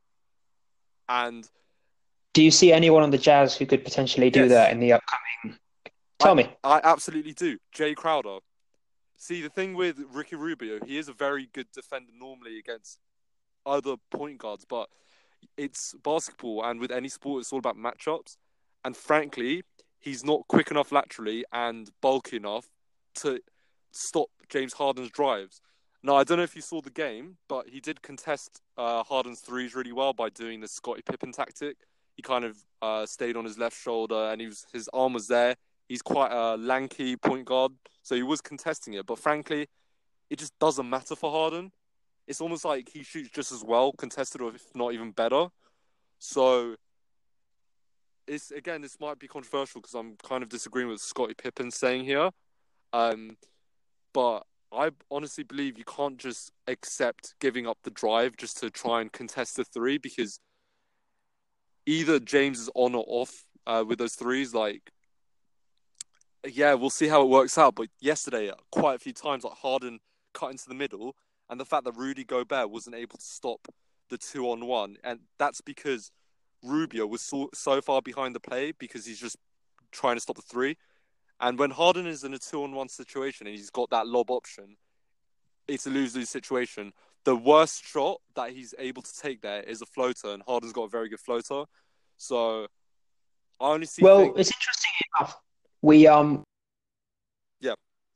And 1.09 1.47
Do 2.33 2.41
you 2.41 2.51
see 2.51 2.71
anyone 2.71 3.03
on 3.03 3.11
the 3.11 3.17
Jazz 3.17 3.57
who 3.57 3.65
could 3.65 3.83
potentially 3.83 4.29
do 4.29 4.41
Yes. 4.41 4.49
that 4.51 4.71
in 4.71 4.79
the 4.79 4.93
upcoming? 4.93 5.59
Tell 6.19 6.35
me. 6.35 6.49
I 6.63 6.79
absolutely 6.83 7.33
do. 7.33 7.57
Jae 7.75 7.93
Crowder. 7.95 8.37
See, 9.17 9.41
the 9.41 9.50
thing 9.50 9.74
with 9.74 10.00
Ricky 10.12 10.36
Rubio, 10.36 10.79
he 10.86 10.98
is 10.98 11.08
a 11.08 11.13
very 11.13 11.50
good 11.53 11.67
defender 11.72 12.12
normally 12.17 12.60
against 12.60 13.00
other 13.65 13.96
point 14.12 14.38
guards, 14.38 14.65
but 14.67 14.89
it's 15.58 15.96
basketball, 16.03 16.63
and 16.63 16.79
with 16.79 16.91
any 16.91 17.10
sport, 17.10 17.41
it's 17.41 17.53
all 17.53 17.60
about 17.60 17.77
matchups. 17.77 18.38
And 18.84 18.98
frankly, 18.98 19.63
he's 20.00 20.25
not 20.25 20.48
quick 20.48 20.72
enough 20.72 20.91
laterally 20.91 21.46
and 21.53 21.89
bulky 22.01 22.38
enough 22.38 22.67
to 23.15 23.39
stop 23.91 24.29
James 24.50 24.74
Harden's 24.74 25.10
drives. 25.10 25.62
Now, 26.05 26.17
I 26.17 26.25
don't 26.25 26.38
know 26.38 26.43
if 26.43 26.55
you 26.55 26.62
saw 26.62 26.82
the 26.82 26.89
game, 26.89 27.38
but 27.48 27.70
he 27.70 27.79
did 27.79 28.01
contest 28.01 28.62
uh, 28.77 29.03
Harden's 29.03 29.39
threes 29.39 29.74
really 29.74 29.93
well 29.93 30.12
by 30.12 30.29
doing 30.29 30.60
the 30.60 30.67
Scottie 30.67 31.01
Pippen 31.01 31.32
tactic. 31.32 31.77
He 32.17 32.22
kind 32.22 32.43
of 32.43 32.58
uh, 32.82 33.05
stayed 33.05 33.38
on 33.38 33.46
his 33.46 33.58
left 33.58 33.82
shoulder, 33.82 34.29
and 34.29 34.41
he 34.41 34.48
was, 34.48 34.65
his 34.74 34.89
arm 34.93 35.13
was 35.13 35.27
there. 35.27 35.55
He's 35.87 36.01
quite 36.01 36.31
a 36.31 36.55
lanky 36.57 37.15
point 37.15 37.45
guard, 37.45 37.73
so 38.01 38.15
he 38.15 38.23
was 38.23 38.41
contesting 38.41 38.93
it. 38.93 39.05
But 39.05 39.19
frankly, 39.19 39.67
it 40.29 40.39
just 40.39 40.57
doesn't 40.59 40.89
matter 40.89 41.15
for 41.15 41.31
Harden. 41.31 41.71
It's 42.27 42.41
almost 42.41 42.65
like 42.65 42.89
he 42.89 43.03
shoots 43.03 43.29
just 43.29 43.51
as 43.51 43.63
well 43.63 43.91
contested, 43.91 44.41
or 44.41 44.55
if 44.55 44.63
not 44.73 44.93
even 44.93 45.11
better. 45.11 45.47
So 46.19 46.75
it's 48.27 48.51
again, 48.51 48.81
this 48.81 48.99
might 48.99 49.19
be 49.19 49.27
controversial 49.27 49.81
because 49.81 49.93
I'm 49.93 50.15
kind 50.23 50.43
of 50.43 50.49
disagreeing 50.49 50.87
with 50.87 51.01
Scottie 51.01 51.33
Pippen 51.33 51.69
saying 51.69 52.05
here. 52.05 52.29
Um, 52.93 53.37
but 54.13 54.43
I 54.71 54.91
honestly 55.11 55.43
believe 55.43 55.77
you 55.77 55.83
can't 55.83 56.17
just 56.17 56.51
accept 56.67 57.35
giving 57.39 57.67
up 57.67 57.77
the 57.83 57.91
drive 57.91 58.37
just 58.37 58.57
to 58.59 58.69
try 58.69 59.01
and 59.01 59.11
contest 59.11 59.57
the 59.57 59.63
three 59.63 59.97
because 59.97 60.39
either 61.85 62.19
James 62.19 62.59
is 62.59 62.69
on 62.73 62.95
or 62.95 63.03
off 63.07 63.45
uh, 63.67 63.83
with 63.85 63.99
those 63.99 64.15
threes. 64.15 64.53
Like, 64.53 64.92
yeah, 66.45 66.73
we'll 66.73 66.89
see 66.89 67.07
how 67.07 67.21
it 67.21 67.29
works 67.29 67.57
out. 67.57 67.75
But 67.75 67.89
yesterday, 68.00 68.50
uh, 68.50 68.55
quite 68.71 68.95
a 68.95 69.00
few 69.00 69.13
times, 69.13 69.43
like 69.43 69.53
Harden 69.53 70.00
cut 70.33 70.51
into 70.51 70.67
the 70.67 70.75
middle, 70.75 71.15
and 71.50 71.59
the 71.59 71.65
fact 71.65 71.85
that 71.85 71.95
Rudy 71.95 72.23
Gobert 72.23 72.69
wasn't 72.69 72.95
able 72.95 73.17
to 73.17 73.25
stop 73.25 73.67
the 74.09 74.17
two 74.17 74.50
on 74.50 74.65
one, 74.65 74.97
and 75.03 75.19
that's 75.39 75.62
because 75.62 76.12
Rubio 76.63 77.05
was 77.05 77.21
so, 77.21 77.50
so 77.53 77.81
far 77.81 78.01
behind 78.01 78.35
the 78.35 78.39
play 78.39 78.71
because 78.71 79.05
he's 79.05 79.19
just 79.19 79.38
trying 79.91 80.15
to 80.15 80.21
stop 80.21 80.35
the 80.35 80.41
three. 80.41 80.77
And 81.39 81.59
when 81.59 81.71
Harden 81.71 82.07
is 82.07 82.23
in 82.23 82.33
a 82.33 82.39
two 82.39 82.63
on 82.63 82.73
one 82.73 82.89
situation 82.89 83.47
and 83.47 83.55
he's 83.55 83.69
got 83.69 83.89
that 83.89 84.07
lob 84.07 84.31
option, 84.31 84.77
it's 85.67 85.85
a 85.88 85.89
lose 85.89 86.15
lose 86.15 86.29
situation. 86.29 86.93
The 87.25 87.35
worst 87.35 87.85
shot 87.85 88.21
that 88.35 88.51
he's 88.51 88.73
able 88.79 89.01
to 89.01 89.17
take 89.17 89.41
there 89.41 89.62
is 89.62 89.81
a 89.81 89.85
floater, 89.85 90.29
and 90.29 90.43
Harden's 90.45 90.73
got 90.73 90.83
a 90.83 90.89
very 90.89 91.09
good 91.09 91.19
floater. 91.19 91.63
So 92.17 92.67
I 93.59 93.71
only 93.71 93.85
see. 93.85 94.03
Well, 94.03 94.33
it's 94.35 94.51
interesting 94.51 94.91
enough. 95.19 95.38
We 95.83 96.07
um, 96.07 96.43
Yeah. 97.59 97.75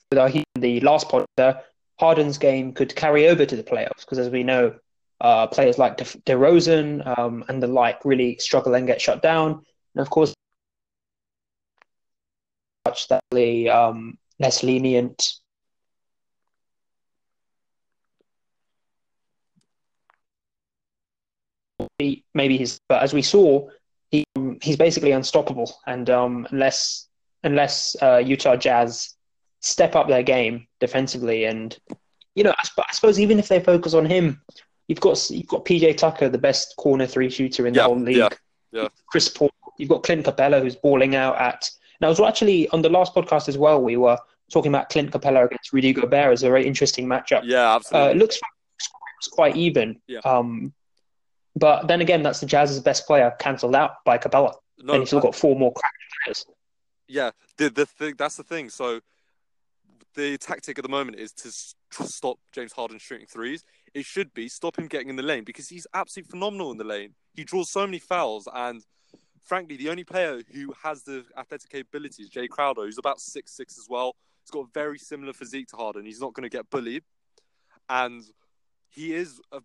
with 0.09 0.19
our, 0.19 0.31
the 0.55 0.79
last 0.79 1.09
pod 1.09 1.25
there, 1.35 1.63
Harden's 1.99 2.37
game 2.37 2.73
could 2.73 2.95
carry 2.95 3.27
over 3.27 3.45
to 3.45 3.55
the 3.55 3.63
playoffs 3.63 3.99
because, 3.99 4.19
as 4.19 4.29
we 4.29 4.41
know, 4.41 4.73
uh, 5.19 5.47
players 5.47 5.77
like 5.77 5.97
De- 5.97 6.21
DeRozan 6.25 7.05
um, 7.17 7.43
and 7.49 7.61
the 7.61 7.67
like 7.67 8.05
really 8.05 8.37
struggle 8.37 8.73
and 8.73 8.87
get 8.87 9.01
shut 9.01 9.21
down. 9.21 9.51
And 9.95 10.01
of 10.01 10.09
course, 10.09 10.33
much 12.85 13.09
that 13.09 13.21
the 13.31 13.69
um, 13.69 14.17
less 14.39 14.63
lenient. 14.63 15.21
Maybe 21.99 22.57
he's, 22.57 22.79
but 22.87 23.03
as 23.03 23.13
we 23.13 23.21
saw, 23.21 23.67
he, 24.09 24.23
he's 24.61 24.77
basically 24.77 25.11
unstoppable. 25.11 25.75
And 25.85 26.09
um, 26.09 26.47
unless 26.51 27.06
unless 27.47 27.95
uh, 28.01 28.17
Utah 28.17 28.55
Jazz 28.55 29.15
step 29.61 29.95
up 29.95 30.07
their 30.07 30.23
game 30.23 30.67
defensively, 30.79 31.45
and 31.45 31.75
you 32.35 32.43
know, 32.43 32.51
I, 32.57 32.63
I 32.87 32.91
suppose 32.93 33.19
even 33.19 33.39
if 33.39 33.47
they 33.47 33.59
focus 33.59 33.93
on 33.95 34.05
him, 34.05 34.41
you've 34.87 34.99
got 34.99 35.29
you've 35.31 35.47
got 35.47 35.65
PJ 35.65 35.97
Tucker, 35.97 36.29
the 36.29 36.37
best 36.37 36.75
corner 36.77 37.07
three 37.07 37.29
shooter 37.29 37.65
in 37.65 37.73
the 37.73 37.83
whole 37.83 37.99
league. 37.99 38.17
yeah, 38.17 38.29
yeah. 38.71 38.87
Chris 39.09 39.27
Paul. 39.29 39.49
You've 39.79 39.89
got 39.89 40.03
Clint 40.03 40.25
Capela, 40.25 40.61
who's 40.61 40.75
balling 40.75 41.15
out 41.15 41.35
at. 41.39 41.69
Now, 42.01 42.07
I 42.07 42.09
was 42.09 42.19
actually 42.19 42.67
on 42.69 42.81
the 42.81 42.89
last 42.89 43.13
podcast 43.13 43.47
as 43.47 43.57
well. 43.57 43.81
We 43.81 43.95
were 43.97 44.17
talking 44.51 44.71
about 44.71 44.89
Clint 44.89 45.11
Capela 45.11 45.45
against 45.45 45.71
Rudy 45.73 45.93
Gobert 45.93 46.31
as 46.33 46.41
a 46.43 46.47
very 46.47 46.65
interesting 46.65 47.05
matchup. 47.07 47.41
yeah, 47.43 47.71
Uh, 47.73 47.75
absolutely. 47.75 48.11
it 48.11 48.17
looks 48.17 48.35
it 48.37 49.21
was 49.21 49.27
quite 49.31 49.55
even. 49.55 49.99
Yeah. 50.07 50.19
Um, 50.25 50.73
but 51.55 51.87
then 51.87 52.01
again, 52.01 52.21
that's 52.23 52.39
the 52.39 52.45
Jazz's 52.45 52.79
best 52.79 53.05
player 53.07 53.35
cancelled 53.39 53.75
out 53.75 54.03
by 54.05 54.17
Capela, 54.17 54.53
no, 54.79 54.93
and 54.93 55.01
he's 55.01 55.09
still 55.09 55.19
got 55.19 55.35
four 55.35 55.55
more 55.55 55.73
crack 55.73 55.91
players. 56.23 56.45
Yeah, 57.07 57.31
the 57.57 57.69
the 57.69 57.85
thing 57.85 58.15
that's 58.17 58.35
the 58.35 58.43
thing. 58.43 58.69
So 58.69 59.01
the 60.15 60.37
tactic 60.37 60.77
at 60.77 60.83
the 60.83 60.89
moment 60.89 61.19
is 61.19 61.31
to 61.31 61.51
stop 62.05 62.37
James 62.51 62.73
Harden 62.73 62.97
shooting 62.99 63.27
threes. 63.27 63.63
It 63.93 64.05
should 64.05 64.33
be 64.33 64.49
stop 64.49 64.77
him 64.77 64.87
getting 64.87 65.09
in 65.09 65.15
the 65.15 65.23
lane 65.23 65.43
because 65.43 65.69
he's 65.69 65.87
absolutely 65.93 66.31
phenomenal 66.31 66.71
in 66.71 66.77
the 66.77 66.83
lane. 66.83 67.13
He 67.33 67.43
draws 67.43 67.69
so 67.69 67.85
many 67.85 67.99
fouls, 67.99 68.47
and 68.53 68.83
frankly, 69.43 69.77
the 69.77 69.89
only 69.89 70.03
player 70.03 70.41
who 70.53 70.73
has 70.83 71.03
the 71.03 71.23
athletic 71.37 71.69
capability 71.69 72.23
is 72.23 72.29
Jae 72.29 72.49
Crowder, 72.49 72.81
who's 72.81 72.97
about 72.97 73.19
six 73.19 73.55
six 73.55 73.77
as 73.77 73.87
well. 73.89 74.15
He's 74.43 74.51
got 74.51 74.61
a 74.61 74.71
very 74.73 74.97
similar 74.97 75.33
physique 75.33 75.67
to 75.69 75.77
Harden. 75.77 76.05
He's 76.05 76.21
not 76.21 76.33
going 76.33 76.49
to 76.49 76.55
get 76.55 76.69
bullied, 76.69 77.03
and 77.89 78.23
he 78.89 79.13
is 79.13 79.39
an 79.51 79.61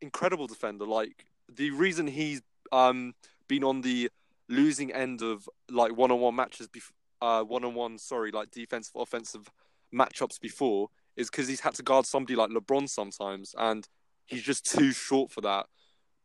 incredible 0.00 0.46
defender. 0.46 0.84
Like 0.86 1.26
the 1.48 1.70
reason 1.70 2.06
he's 2.06 2.42
um 2.72 3.14
been 3.48 3.64
on 3.64 3.82
the 3.82 4.10
losing 4.48 4.92
end 4.92 5.22
of 5.22 5.48
like 5.70 5.96
one-on-one 5.96 6.34
matches, 6.34 6.68
bef- 6.68 6.92
uh, 7.20 7.42
one-on-one, 7.42 7.98
sorry, 7.98 8.30
like 8.30 8.50
defensive, 8.50 8.92
offensive 8.96 9.50
matchups 9.94 10.40
before, 10.40 10.88
is 11.16 11.30
because 11.30 11.48
he's 11.48 11.60
had 11.60 11.74
to 11.74 11.82
guard 11.82 12.06
somebody 12.06 12.36
like 12.36 12.50
LeBron 12.50 12.88
sometimes, 12.88 13.54
and 13.58 13.88
he's 14.26 14.42
just 14.42 14.64
too 14.64 14.92
short 14.92 15.30
for 15.30 15.40
that. 15.42 15.66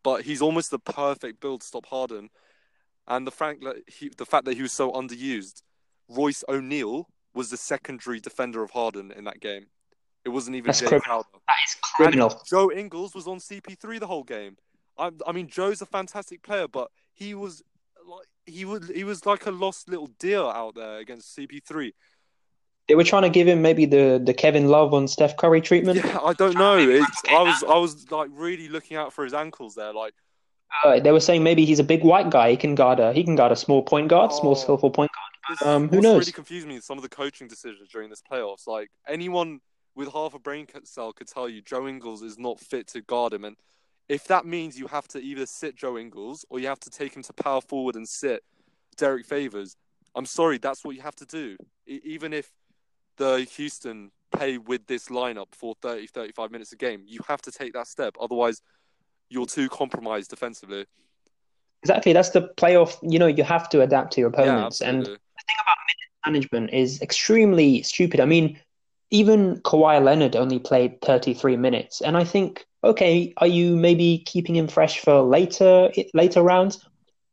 But 0.04 0.24
he's 0.24 0.42
almost 0.42 0.72
the 0.72 0.80
perfect 0.80 1.42
build 1.42 1.62
to 1.62 1.68
stop 1.68 1.86
Harden, 1.86 2.30
and 3.08 3.28
the 3.28 3.32
fact 3.32 3.64
that 3.64 3.76
he, 3.88 4.10
the 4.18 4.26
fact 4.26 4.46
that 4.46 4.56
he 4.56 4.62
was 4.62 4.74
so 4.74 4.92
underused, 4.92 5.62
Royce 6.08 6.44
O'Neale 6.50 7.08
was 7.34 7.50
the 7.50 7.58
secondary 7.58 8.20
defender 8.20 8.64
of 8.64 8.72
Harden 8.72 9.12
in 9.12 9.26
that 9.26 9.40
game. 9.40 9.68
It 10.26 10.30
wasn't 10.30 10.56
even 10.58 10.68
That's 10.68 10.80
Jay 10.80 10.88
criminal. 10.88 11.04
Crowder. 11.06 11.28
That 11.48 11.58
is 11.66 11.76
criminal. 11.82 12.30
And 12.30 12.40
Joe 12.46 12.72
Ingles 12.72 13.16
was 13.16 13.28
on 13.28 13.38
CP3 13.38 14.00
the 14.00 14.08
whole 14.08 14.24
game. 14.24 14.58
I, 14.98 15.12
I 15.26 15.32
mean, 15.32 15.48
Joe's 15.48 15.82
a 15.82 15.86
fantastic 15.86 16.44
player, 16.44 16.68
but 16.68 16.92
he 17.14 17.34
was 17.34 17.64
like 18.10 18.28
he 18.46 18.66
was 18.66 18.90
he 18.90 19.04
was 19.04 19.26
like 19.26 19.46
a 19.46 19.52
lost 19.52 19.90
little 19.90 20.08
deer 20.20 20.40
out 20.42 20.76
there 20.76 20.98
against 20.98 21.38
CP3. 21.38 21.94
They 22.88 22.96
were 22.96 23.04
trying 23.04 23.22
to 23.22 23.30
give 23.30 23.48
him 23.48 23.62
maybe 23.62 23.86
the, 23.86 24.20
the 24.24 24.34
Kevin 24.34 24.68
Love 24.68 24.96
on 24.96 25.08
Steph 25.08 25.38
Curry 25.38 25.62
treatment. 25.62 26.04
Yeah, 26.04 26.18
I 26.24 26.34
don't 26.34 26.56
know. 26.58 26.78
It's 26.78 27.22
I 27.30 27.44
was 27.44 27.64
I 27.64 27.78
was 27.78 28.10
like 28.12 28.30
really 28.34 28.68
looking 28.68 28.98
out 28.98 29.14
for 29.14 29.24
his 29.24 29.34
ankles 29.34 29.76
there. 29.76 29.94
Like 29.94 30.14
Uh, 30.84 31.00
they 31.00 31.12
were 31.12 31.20
saying 31.20 31.44
maybe 31.44 31.66
he's 31.66 31.80
a 31.80 31.84
big 31.84 32.04
white 32.04 32.30
guy. 32.32 32.50
He 32.52 32.58
can 32.58 32.74
guard 32.76 33.00
a 33.00 33.14
he 33.14 33.24
can 33.24 33.36
guard 33.36 33.52
a 33.52 33.56
small 33.56 33.84
point 33.84 34.08
guard, 34.08 34.32
small 34.34 34.52
Oh. 34.54 34.56
skillful 34.56 34.90
point 34.92 35.12
guard. 35.14 35.58
this, 35.60 35.68
Um, 35.68 35.90
who 35.90 36.02
knows? 36.02 36.20
really 36.22 36.32
confused 36.32 36.68
me 36.68 36.80
some 36.80 36.98
of 36.98 37.04
the 37.04 37.10
coaching 37.10 37.48
decisions 37.48 37.90
during 37.90 38.10
this 38.10 38.22
playoffs. 38.22 38.66
Like 38.68 38.90
anyone 39.08 39.60
with 39.96 40.12
half 40.12 40.34
a 40.34 40.40
brain 40.40 40.66
cell 40.84 41.14
could 41.14 41.28
tell 41.28 41.48
you 41.48 41.62
Joe 41.62 41.88
Ingles 41.88 42.22
is 42.24 42.38
not 42.40 42.60
fit 42.60 42.88
to 42.90 43.02
guard 43.02 43.34
him, 43.34 43.46
and 43.46 43.56
if 44.10 44.26
that 44.26 44.46
means 44.46 44.78
you 44.78 44.88
have 44.88 45.08
to 45.10 45.20
either 45.20 45.46
sit 45.46 45.76
Joe 45.76 45.98
Ingles 45.98 46.44
or 46.50 46.60
you 46.60 46.68
have 46.68 46.80
to 46.82 46.90
take 46.90 47.16
him 47.16 47.24
to 47.24 47.34
power 47.34 47.62
forward 47.62 47.96
and 47.96 48.08
sit 48.08 48.44
Derrick 48.98 49.26
Favors, 49.26 49.76
I'm 50.16 50.26
sorry, 50.26 50.58
that's 50.58 50.84
what 50.84 50.96
you 50.96 51.02
have 51.04 51.16
to 51.18 51.26
do. 51.26 51.56
Even 51.86 52.34
if 52.34 52.52
the 53.18 53.48
Houston 53.56 54.12
play 54.32 54.58
with 54.58 54.86
this 54.88 55.10
lineup 55.10 55.48
for 55.54 55.76
30, 55.82 56.08
35 56.08 56.52
minutes 56.52 56.72
a 56.74 56.76
game, 56.76 57.04
you 57.06 57.20
have 57.28 57.42
to 57.44 57.52
take 57.52 57.74
that 57.74 57.88
step. 57.88 58.16
Otherwise, 58.20 58.62
you're 59.30 59.46
too 59.46 59.70
compromised 59.70 60.32
defensively. 60.32 60.86
Exactly, 61.84 62.12
that's 62.12 62.32
the 62.32 62.50
playoff. 62.58 62.98
You 63.04 63.20
know, 63.20 63.28
you 63.28 63.44
have 63.44 63.70
to 63.70 63.82
adapt 63.82 64.14
to 64.14 64.22
your 64.22 64.32
Yeah, 64.32 64.42
opponents, 64.42 64.82
and 64.82 65.02
absolutely. 65.02 65.24
management 66.26 66.74
is 66.74 67.02
extremely 67.02 67.84
stupid. 67.84 68.20
I 68.20 68.26
mean, 68.26 68.60
even 69.12 69.62
Kawhi 69.62 70.04
Leonard 70.04 70.36
only 70.36 70.60
played 70.60 71.00
33 71.02 71.58
minutes, 71.58 72.02
and 72.02 72.18
I 72.18 72.24
think, 72.24 72.66
okay, 72.84 73.34
are 73.38 73.48
you 73.48 73.76
maybe 73.76 74.24
keeping 74.26 74.56
him 74.56 74.68
fresh 74.68 75.00
for 75.00 75.22
later 75.22 75.92
later 76.14 76.42
rounds? 76.42 76.86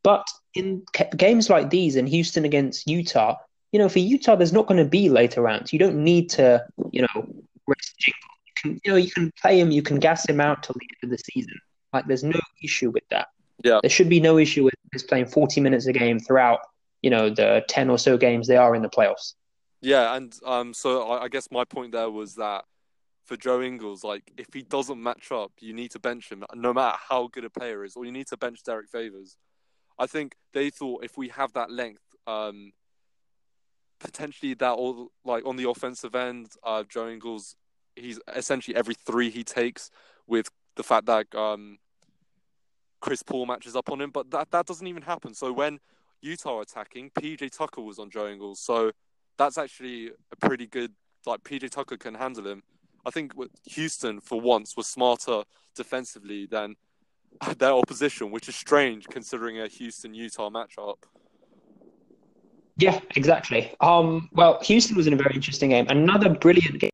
But 0.03 0.27
in 0.53 0.83
ca- 0.93 1.09
games 1.15 1.49
like 1.49 1.69
these, 1.69 1.95
in 1.95 2.07
Houston 2.07 2.45
against 2.45 2.87
Utah, 2.87 3.35
you 3.71 3.79
know, 3.79 3.89
for 3.89 3.99
Utah, 3.99 4.35
there's 4.35 4.53
not 4.53 4.67
going 4.67 4.83
to 4.83 4.89
be 4.89 5.09
later 5.09 5.41
rounds. 5.41 5.73
You 5.73 5.79
don't 5.79 6.03
need 6.03 6.29
to, 6.31 6.65
you 6.91 7.01
know, 7.01 7.27
rest 7.67 7.93
Jingle. 7.99 8.19
You 8.45 8.53
can, 8.61 8.81
you 8.83 8.91
know, 8.91 8.97
you 8.97 9.11
can 9.11 9.31
play 9.41 9.59
him, 9.59 9.71
you 9.71 9.81
can 9.81 9.99
gas 9.99 10.27
him 10.27 10.39
out 10.39 10.63
till 10.63 10.75
the 10.79 10.87
end 11.03 11.11
of 11.11 11.17
the 11.17 11.23
season. 11.31 11.59
Like, 11.93 12.07
there's 12.07 12.23
no 12.23 12.39
issue 12.63 12.89
with 12.91 13.03
that. 13.09 13.27
Yeah. 13.63 13.79
There 13.81 13.89
should 13.89 14.09
be 14.09 14.19
no 14.19 14.37
issue 14.37 14.63
with 14.63 14.73
his 14.93 15.03
playing 15.03 15.27
40 15.27 15.61
minutes 15.61 15.87
a 15.87 15.93
game 15.93 16.19
throughout 16.19 16.59
you 17.01 17.09
know 17.09 17.29
the 17.29 17.63
10 17.67 17.89
or 17.89 17.97
so 17.97 18.17
games 18.17 18.47
they 18.47 18.57
are 18.57 18.75
in 18.75 18.81
the 18.81 18.89
playoffs 18.89 19.33
Yeah, 19.81 20.15
and 20.15 20.33
um, 20.45 20.73
so 20.73 21.09
I, 21.09 21.25
I 21.25 21.27
guess 21.27 21.49
my 21.51 21.65
point 21.65 21.91
there 21.91 22.09
was 22.09 22.35
that 22.35 22.65
for 23.27 23.35
Joe 23.35 23.61
Ingles, 23.61 24.03
like 24.03 24.31
if 24.37 24.47
he 24.53 24.61
doesn't 24.61 25.01
match 25.01 25.31
up, 25.31 25.51
you 25.59 25.73
need 25.73 25.91
to 25.91 25.99
bench 25.99 26.31
him, 26.31 26.43
no 26.55 26.73
matter 26.73 26.97
how 27.09 27.27
good 27.27 27.43
a 27.43 27.49
player 27.49 27.83
is, 27.83 27.95
or 27.95 28.05
you 28.05 28.11
need 28.11 28.27
to 28.27 28.37
bench 28.37 28.63
Derrick 28.63 28.89
Favors. 28.89 29.35
I 29.99 30.07
think 30.07 30.35
they 30.53 30.69
thought 30.69 31.03
if 31.03 31.17
we 31.17 31.27
have 31.29 31.51
that 31.53 31.69
length, 31.69 32.03
um, 32.25 32.71
potentially 33.99 34.53
that 34.55 34.71
all 34.71 35.11
like 35.25 35.45
on 35.45 35.57
the 35.57 35.69
offensive 35.69 36.15
end, 36.15 36.47
uh, 36.63 36.83
Joe 36.87 37.09
Ingles, 37.09 37.55
he's 37.95 38.19
essentially 38.33 38.77
every 38.77 38.95
three 38.95 39.29
he 39.29 39.43
takes 39.43 39.91
with 40.25 40.49
the 40.75 40.83
fact 40.83 41.07
that 41.07 41.33
um, 41.35 41.79
Chris 43.01 43.23
Paul 43.23 43.45
matches 43.45 43.75
up 43.75 43.91
on 43.91 43.99
him, 43.99 44.11
but 44.11 44.31
that 44.31 44.51
that 44.51 44.65
doesn't 44.65 44.87
even 44.87 45.03
happen. 45.03 45.33
So 45.33 45.51
when 45.51 45.79
Utah 46.21 46.61
attacking, 46.61 47.11
PJ 47.11 47.57
Tucker 47.57 47.81
was 47.81 47.99
on 47.99 48.09
Joe 48.09 48.27
Ingles, 48.27 48.61
so 48.61 48.91
that's 49.37 49.57
actually 49.57 50.11
a 50.31 50.35
pretty 50.37 50.67
good. 50.67 50.93
Like 51.25 51.43
PJ 51.43 51.71
Tucker 51.71 51.97
can 51.97 52.13
handle 52.13 52.47
him. 52.47 52.63
I 53.07 53.09
think 53.09 53.31
Houston 53.69 54.19
for 54.19 54.41
once 54.41 54.75
was 54.75 54.85
smarter 54.85 55.43
defensively 55.75 56.45
than 56.45 56.75
their 57.57 57.71
opposition, 57.71 58.31
which 58.31 58.49
is 58.49 58.55
strange 58.55 59.07
considering 59.07 59.59
a 59.61 59.67
Houston 59.67 60.13
Utah 60.13 60.49
matchup. 60.49 60.97
yeah 62.77 62.99
exactly. 63.15 63.73
Um 63.79 64.29
well 64.33 64.59
houston 64.61 64.95
was 64.97 65.07
in 65.07 65.13
a 65.13 65.15
very 65.15 65.33
interesting 65.35 65.69
game. 65.69 65.87
Another 65.89 66.29
brilliant 66.29 66.79
game. 66.79 66.91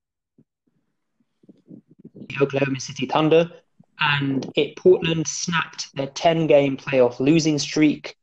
The 2.30 2.38
oklahoma 2.42 2.80
city 2.80 3.06
thunder 3.08 3.52
and 4.00 4.52
it 4.56 4.76
portland 4.78 5.28
snapped 5.28 5.94
their 5.96 6.08
10 6.08 6.48
game 6.48 6.78
playoff 6.78 7.20
losing 7.20 7.58
streak 7.60 8.16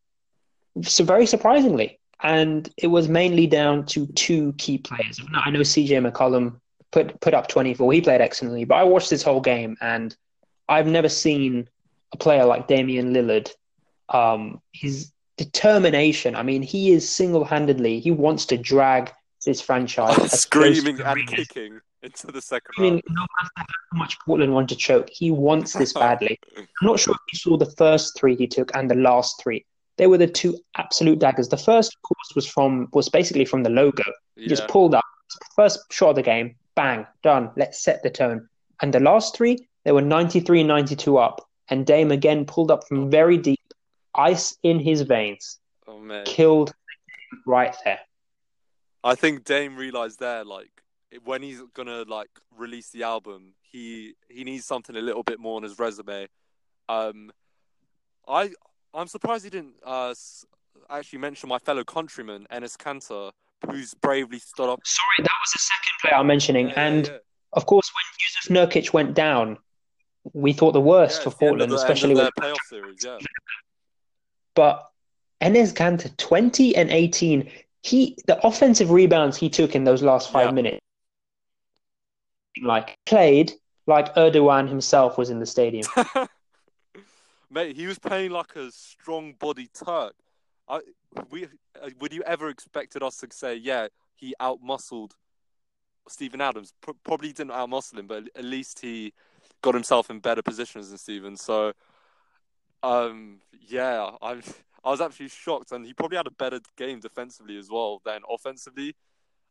so 0.82 1.04
very 1.04 1.26
surprisingly. 1.26 1.98
And 2.22 2.68
it 2.76 2.86
was 2.86 3.08
mainly 3.08 3.46
down 3.46 3.86
to 3.86 4.06
two 4.08 4.52
key 4.54 4.78
players. 4.78 5.20
I 5.34 5.50
know 5.50 5.60
cj 5.60 5.90
mccollum 6.10 6.59
put 6.92 7.20
put 7.20 7.34
up 7.34 7.46
24 7.48 7.92
he 7.92 8.00
played 8.00 8.20
excellently 8.20 8.64
but 8.64 8.76
i 8.76 8.84
watched 8.84 9.10
this 9.10 9.22
whole 9.22 9.40
game 9.40 9.76
and 9.80 10.16
i've 10.68 10.86
never 10.86 11.08
seen 11.08 11.68
a 12.12 12.16
player 12.16 12.44
like 12.44 12.66
Damian 12.66 13.14
Lillard, 13.14 13.52
um, 14.08 14.60
his 14.72 15.12
determination. 15.36 16.34
I 16.34 16.42
mean, 16.42 16.60
he 16.62 16.90
is 16.92 17.08
single-handedly. 17.08 18.00
He 18.00 18.10
wants 18.10 18.46
to 18.46 18.56
drag 18.56 19.12
this 19.46 19.60
franchise 19.60 20.16
to 20.30 20.36
Screaming 20.36 21.00
and 21.00 21.26
kicking 21.28 21.80
into 22.02 22.26
the 22.28 22.40
second 22.42 22.72
I 22.78 22.80
mean, 22.82 22.92
round. 22.94 23.02
no 23.10 23.20
matter 23.20 23.50
how 23.92 23.98
much 23.98 24.18
Portland 24.26 24.52
want 24.52 24.68
to 24.70 24.76
choke, 24.76 25.08
he 25.10 25.30
wants 25.30 25.72
this 25.74 25.92
badly. 26.04 26.38
I'm 26.56 26.66
not 26.82 26.98
sure 26.98 27.14
if 27.14 27.20
you 27.32 27.38
saw 27.38 27.56
the 27.56 27.70
first 27.76 28.18
three 28.18 28.34
he 28.34 28.46
took 28.46 28.74
and 28.74 28.90
the 28.90 28.96
last 28.96 29.40
three. 29.42 29.64
They 29.96 30.06
were 30.08 30.18
the 30.18 30.26
two 30.26 30.58
absolute 30.76 31.20
daggers. 31.20 31.48
The 31.48 31.56
first, 31.58 31.94
of 31.94 32.02
course, 32.02 32.32
was 32.34 32.46
from 32.46 32.88
was 32.92 33.08
basically 33.08 33.44
from 33.44 33.62
the 33.62 33.70
logo. 33.70 34.02
He 34.36 34.42
Yeah. 34.42 34.48
just 34.48 34.66
pulled 34.68 34.94
up. 34.94 35.04
First 35.54 35.92
shot 35.92 36.10
of 36.10 36.16
the 36.16 36.22
game, 36.22 36.56
bang, 36.80 37.06
done. 37.22 37.50
Let's 37.56 37.82
set 37.82 38.02
the 38.02 38.08
tone. 38.10 38.48
And 38.80 38.92
the 38.94 39.00
last 39.00 39.36
three, 39.36 39.68
they 39.84 39.92
were 39.92 40.00
93 40.00 40.62
92 40.64 41.18
up. 41.18 41.46
And 41.68 41.86
Dame 41.86 42.10
again 42.10 42.46
pulled 42.46 42.70
up 42.70 42.82
from 42.88 43.10
very 43.10 43.36
deep, 43.36 43.60
ice 44.14 44.56
in 44.62 44.80
his 44.80 45.02
veins, 45.02 45.58
Oh 45.86 45.98
man. 46.00 46.24
killed 46.24 46.72
right 47.46 47.76
there. 47.84 48.00
I 49.04 49.14
think 49.14 49.44
Dame 49.44 49.76
realized 49.76 50.18
there, 50.20 50.42
like 50.44 50.70
when 51.24 51.42
he's 51.42 51.60
gonna 51.74 52.02
like 52.08 52.30
release 52.56 52.88
the 52.90 53.02
album, 53.02 53.54
he 53.62 54.14
he 54.28 54.42
needs 54.44 54.64
something 54.64 54.96
a 54.96 55.00
little 55.00 55.22
bit 55.22 55.38
more 55.38 55.56
on 55.56 55.62
his 55.62 55.78
resume. 55.78 56.26
Um, 56.88 57.30
I 58.26 58.50
I'm 58.94 59.06
surprised 59.06 59.44
he 59.44 59.50
didn't 59.50 59.74
uh 59.84 60.14
actually 60.88 61.18
mention 61.20 61.48
my 61.48 61.58
fellow 61.58 61.84
countryman 61.84 62.46
Enes 62.50 62.76
Kanter, 62.76 63.30
who's 63.70 63.94
bravely 63.94 64.38
stood 64.40 64.68
up. 64.72 64.80
Sorry, 64.84 65.18
that 65.18 65.38
was 65.44 65.52
the 65.52 65.58
second 65.72 65.89
player 66.00 66.14
I'm 66.14 66.26
mentioning. 66.26 66.68
Yeah, 66.68 66.86
and 66.86 67.06
yeah. 67.06 67.18
of 67.52 67.66
course, 67.66 67.90
when 67.94 68.62
Jusuf 68.66 68.72
Nurkic 68.72 68.92
went 68.92 69.14
down, 69.14 69.58
we 70.32 70.52
thought 70.52 70.72
the 70.72 70.80
worst 70.80 71.22
for 71.22 71.28
it's 71.30 71.38
the 71.38 71.46
end 71.46 71.50
Portland, 71.50 71.72
the- 71.72 71.76
especially 71.76 72.14
with. 72.14 72.30
playoff 72.38 72.56
series. 72.68 73.04
Yeah, 73.04 73.18
But 74.54 74.90
Enes 75.40 75.72
Kanter, 75.72 76.14
20 76.16 76.76
and 76.76 76.90
18, 76.90 77.50
he 77.82 78.16
the 78.26 78.44
offensive 78.46 78.90
rebounds 78.90 79.36
he 79.36 79.48
took 79.48 79.74
in 79.74 79.84
those 79.84 80.02
last 80.02 80.30
five 80.30 80.52
minutes, 80.52 80.80
like 82.62 82.98
played 83.06 83.52
like 83.86 84.14
Erdogan 84.14 84.68
himself 84.68 85.16
was 85.16 85.30
in 85.30 85.40
the 85.40 85.46
stadium. 85.46 85.86
mate, 87.50 87.76
he 87.76 87.86
was 87.86 87.98
playing 87.98 88.30
like 88.30 88.54
a 88.56 88.70
strong-bodied 88.70 89.70
Turk. 89.74 90.14
I 90.68 90.80
we 91.30 91.46
uh, 91.82 91.90
would 91.98 92.12
you 92.12 92.22
ever 92.22 92.48
expected 92.48 93.02
us 93.02 93.16
to 93.16 93.28
say, 93.32 93.56
yeah, 93.56 93.88
he 94.14 94.34
outmuscled 94.40 95.12
Steven 96.10 96.40
Adams? 96.40 96.72
Pro- 96.80 96.94
probably 97.04 97.32
didn't 97.32 97.52
outmuscle 97.52 97.98
him, 97.98 98.06
but 98.06 98.24
at 98.36 98.44
least 98.44 98.80
he 98.80 99.12
got 99.62 99.74
himself 99.74 100.10
in 100.10 100.18
better 100.20 100.42
positions 100.42 100.88
than 100.88 100.98
Steven. 100.98 101.36
So, 101.36 101.72
um, 102.82 103.38
yeah, 103.68 104.10
I'm. 104.22 104.42
I 104.82 104.88
was 104.88 105.02
actually 105.02 105.28
shocked, 105.28 105.72
and 105.72 105.84
he 105.84 105.92
probably 105.92 106.16
had 106.16 106.26
a 106.26 106.30
better 106.30 106.58
game 106.78 107.00
defensively 107.00 107.58
as 107.58 107.68
well 107.68 108.00
than 108.06 108.22
offensively, 108.30 108.96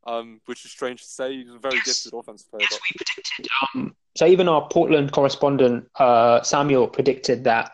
um, 0.08 0.42
which 0.48 0.66
is 0.66 0.72
strange 0.72 1.04
to 1.04 1.08
say. 1.08 1.36
He's 1.44 1.54
a 1.54 1.60
very 1.60 1.76
Yes. 1.76 1.86
gifted 2.04 2.18
offensive 2.18 2.50
player. 2.50 2.62
Yes, 2.62 2.72
But 2.72 2.80
we 2.82 2.98
predicted. 2.98 3.48
Um, 3.76 3.96
so 4.18 4.26
even 4.26 4.50
our 4.50 4.68
Portland 4.70 5.12
correspondent 5.12 5.88
uh, 6.00 6.42
Samuel 6.42 6.88
predicted 6.88 7.44
that 7.44 7.74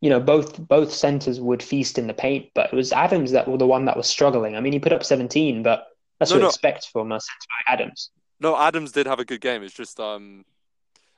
you 0.00 0.10
know 0.10 0.20
both 0.20 0.56
both 0.68 0.92
centers 0.92 1.40
would 1.40 1.60
feast 1.60 1.98
in 1.98 2.06
the 2.06 2.14
paint, 2.14 2.50
but 2.54 2.72
it 2.72 2.76
was 2.76 2.92
Adams 2.92 3.32
that 3.32 3.48
was 3.48 3.58
the 3.58 3.66
one 3.66 3.86
that 3.86 3.96
was 3.96 4.06
struggling. 4.06 4.54
I 4.54 4.60
mean, 4.60 4.72
he 4.72 4.78
put 4.78 4.92
up 4.92 5.02
17, 5.02 5.64
but 5.64 5.88
that's 6.20 6.30
No, 6.30 6.36
what 6.36 6.38
you 6.38 6.44
no. 6.44 6.48
expect 6.50 6.86
from 6.92 7.10
a 7.10 7.18
center 7.18 7.46
like 7.68 7.80
Adams. 7.80 8.10
No, 8.42 8.58
Adams 8.58 8.90
did 8.92 9.06
have 9.06 9.20
a 9.20 9.24
good 9.24 9.40
game. 9.40 9.62
It's 9.62 9.72
just, 9.74 10.00
um, 10.00 10.44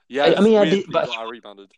yeah, 0.08 0.24
I- 0.24 0.36
I 0.36 0.40
mean, 0.40 0.58
I 0.58 0.66
did- 0.66 0.86
but- 0.92 1.06
got 1.06 1.18
out-rebounded. 1.18 1.72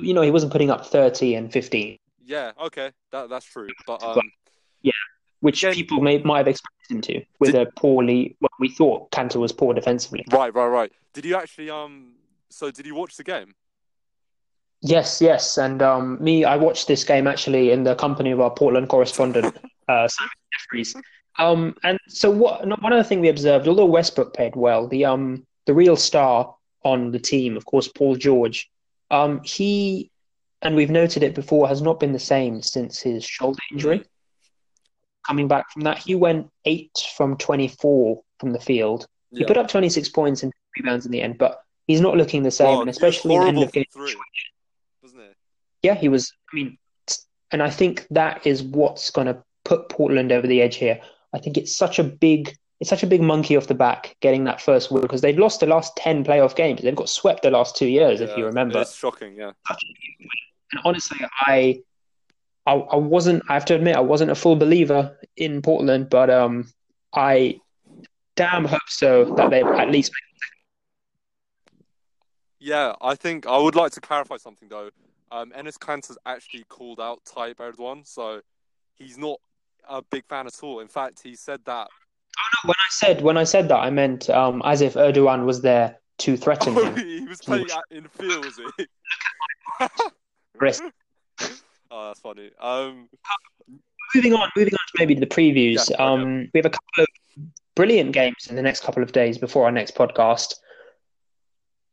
You 0.00 0.14
know, 0.14 0.22
he 0.22 0.30
wasn't 0.30 0.52
putting 0.52 0.70
up 0.70 0.86
30 0.86 1.34
and 1.34 1.52
15, 1.52 1.98
Yeah, 2.26 2.52
okay, 2.58 2.90
that 3.10 3.28
that's 3.28 3.44
true. 3.44 3.68
But 3.86 4.02
um, 4.02 4.18
Yeah. 4.82 4.92
which 5.40 5.62
people 5.62 6.00
may 6.00 6.18
might 6.18 6.38
have 6.38 6.48
expected 6.48 6.90
him 6.90 7.00
to 7.02 7.24
with 7.38 7.54
a 7.54 7.66
poorly. 7.76 8.34
What 8.38 8.52
we 8.58 8.68
thought 8.70 9.10
Kanter 9.10 9.36
was 9.36 9.52
poor 9.52 9.74
defensively. 9.74 10.24
right, 10.32 10.54
right, 10.54 10.66
right. 10.68 10.92
Did 11.12 11.24
you 11.26 11.36
actually 11.36 11.68
um? 11.70 12.14
So 12.48 12.70
did 12.70 12.86
you 12.86 12.94
watch 12.94 13.16
the 13.16 13.24
game? 13.24 13.54
Yes, 14.80 15.20
yes, 15.20 15.58
and 15.58 15.82
um, 15.82 16.22
me, 16.22 16.44
I 16.44 16.56
watched 16.56 16.88
this 16.88 17.04
game 17.04 17.26
actually 17.26 17.70
in 17.70 17.84
the 17.84 17.94
company 17.94 18.30
of 18.30 18.40
our 18.40 18.50
Portland 18.50 18.88
correspondent, 18.88 19.54
uh, 19.88 20.08
Simon 20.08 20.30
Jeffries. 20.52 20.94
Um, 21.38 21.74
and 21.82 21.98
so 22.08 22.30
what? 22.30 22.66
One 22.80 22.92
other 22.92 23.02
thing 23.04 23.20
we 23.20 23.28
observed, 23.28 23.66
although 23.68 23.86
Westbrook 23.86 24.34
played 24.34 24.54
well, 24.56 24.86
the 24.86 25.04
um, 25.04 25.46
the 25.66 25.74
real 25.74 25.96
star 25.96 26.54
on 26.84 27.10
the 27.10 27.18
team, 27.18 27.56
of 27.56 27.64
course, 27.64 27.88
Paul 27.88 28.14
George, 28.16 28.70
um, 29.10 29.42
he, 29.42 30.10
and 30.62 30.76
we've 30.76 30.90
noted 30.90 31.22
it 31.22 31.34
before, 31.34 31.66
has 31.66 31.80
not 31.82 31.98
been 31.98 32.12
the 32.12 32.18
same 32.18 32.62
since 32.62 33.00
his 33.00 33.24
shoulder 33.24 33.58
injury. 33.72 34.04
Coming 35.26 35.48
back 35.48 35.70
from 35.70 35.82
that, 35.82 35.98
he 35.98 36.14
went 36.14 36.50
eight 36.66 36.92
from 37.16 37.36
24 37.38 38.22
from 38.38 38.52
the 38.52 38.60
field. 38.60 39.06
He 39.32 39.40
Yeah. 39.40 39.46
put 39.46 39.56
up 39.56 39.68
26 39.68 40.10
points 40.10 40.42
and 40.42 40.52
rebounds 40.76 41.06
in 41.06 41.12
the 41.12 41.22
end, 41.22 41.38
but 41.38 41.62
he's 41.86 42.02
not 42.02 42.16
looking 42.18 42.42
the 42.42 42.50
same, 42.50 42.66
Well, 42.68 42.80
and 42.82 42.90
especially 42.90 43.34
in 43.34 43.40
the 43.40 43.46
end 43.48 43.62
of 43.62 43.72
game. 43.72 43.84
three, 43.90 44.14
wasn't 45.02 45.22
it? 45.22 45.36
Yeah, 45.82 45.94
he 45.94 46.08
was. 46.10 46.30
I 46.52 46.56
mean, 46.56 46.78
and 47.50 47.62
I 47.62 47.70
think 47.70 48.06
that 48.10 48.46
is 48.46 48.62
what's 48.62 49.10
going 49.10 49.26
to 49.28 49.42
put 49.64 49.88
Portland 49.88 50.30
over 50.30 50.46
the 50.46 50.60
edge 50.60 50.76
here. 50.76 51.00
I 51.34 51.38
think 51.38 51.58
it's 51.58 51.74
such 51.74 51.98
a 51.98 52.04
big, 52.04 52.56
it's 52.80 52.88
such 52.88 53.02
a 53.02 53.06
big 53.06 53.20
monkey 53.20 53.56
off 53.56 53.66
the 53.66 53.74
back 53.74 54.16
getting 54.20 54.44
that 54.44 54.60
first 54.60 54.90
win 54.90 55.02
because 55.02 55.20
they've 55.20 55.38
lost 55.38 55.60
the 55.60 55.66
last 55.66 55.96
10 55.96 56.24
playoff 56.24 56.54
games. 56.54 56.80
They've 56.80 56.94
got 56.94 57.08
swept 57.08 57.42
the 57.42 57.50
last 57.50 57.76
two 57.76 57.88
years, 57.88 58.20
if 58.20 58.36
you 58.38 58.46
remember. 58.46 58.80
It's 58.80 58.94
shocking, 58.94 59.34
yeah. 59.36 59.52
And 59.68 60.80
honestly, 60.84 61.18
I, 61.40 61.82
I, 62.66 62.74
I 62.74 62.96
wasn't. 62.96 63.42
I 63.48 63.54
have 63.54 63.64
to 63.66 63.74
admit, 63.74 63.96
I 63.96 64.00
wasn't 64.00 64.30
a 64.30 64.34
full 64.34 64.56
believer 64.56 65.18
in 65.36 65.60
Portland, 65.60 66.08
but 66.08 66.30
um, 66.30 66.72
I 67.12 67.60
damn 68.36 68.64
hope 68.64 68.88
so 68.88 69.34
that 69.36 69.50
they 69.50 69.62
at 69.62 69.90
least. 69.90 70.12
Yeah, 72.58 72.94
I 73.02 73.14
think 73.14 73.46
I 73.46 73.58
would 73.58 73.74
like 73.74 73.92
to 73.92 74.00
clarify 74.00 74.36
something 74.36 74.68
though. 74.68 74.90
Um, 75.30 75.50
Enes 75.50 75.78
Kanter's 75.78 76.16
actually 76.24 76.64
called 76.64 77.00
out 77.00 77.24
Tayyip 77.24 77.56
Erdogan, 77.56 78.06
so 78.06 78.40
he's 78.94 79.18
not 79.18 79.40
a 79.88 80.02
big 80.02 80.24
fan 80.28 80.46
at 80.46 80.54
all. 80.62 80.80
In 80.80 80.88
fact, 80.88 81.22
he 81.22 81.34
said 81.34 81.60
that. 81.66 81.88
When 82.64 82.74
I 82.74 82.88
said 82.90 83.20
when 83.22 83.36
I 83.36 83.44
said 83.44 83.68
that, 83.68 83.76
I 83.78 83.90
meant 83.90 84.28
um, 84.30 84.60
as 84.64 84.80
if 84.80 84.94
Erdogan 84.94 85.44
was 85.44 85.62
there 85.62 85.98
to 86.18 86.36
threaten 86.36 86.74
Oh, 86.78 86.84
him. 86.84 86.96
he 86.96 87.20
was 87.24 87.40
playing 87.40 87.66
in 87.90 88.04
the 88.04 88.08
field, 88.08 88.44
was 88.44 88.60
he? 88.76 88.86
Oh, 91.90 92.08
that's 92.08 92.18
funny. 92.20 92.50
Um, 92.60 93.08
moving 94.16 94.32
on, 94.34 94.50
moving 94.56 94.74
on 94.74 94.78
to 94.78 94.92
maybe 94.98 95.14
the 95.14 95.26
previews. 95.26 95.88
Yeah, 95.90 95.96
um, 96.04 96.48
we 96.52 96.58
have 96.58 96.66
a 96.66 96.70
couple 96.70 97.04
of 97.04 97.06
brilliant 97.76 98.12
games 98.12 98.48
in 98.50 98.56
the 98.56 98.62
next 98.62 98.82
couple 98.82 99.00
of 99.02 99.12
days 99.12 99.38
before 99.38 99.64
our 99.66 99.70
next 99.70 99.94
podcast. 99.94 100.54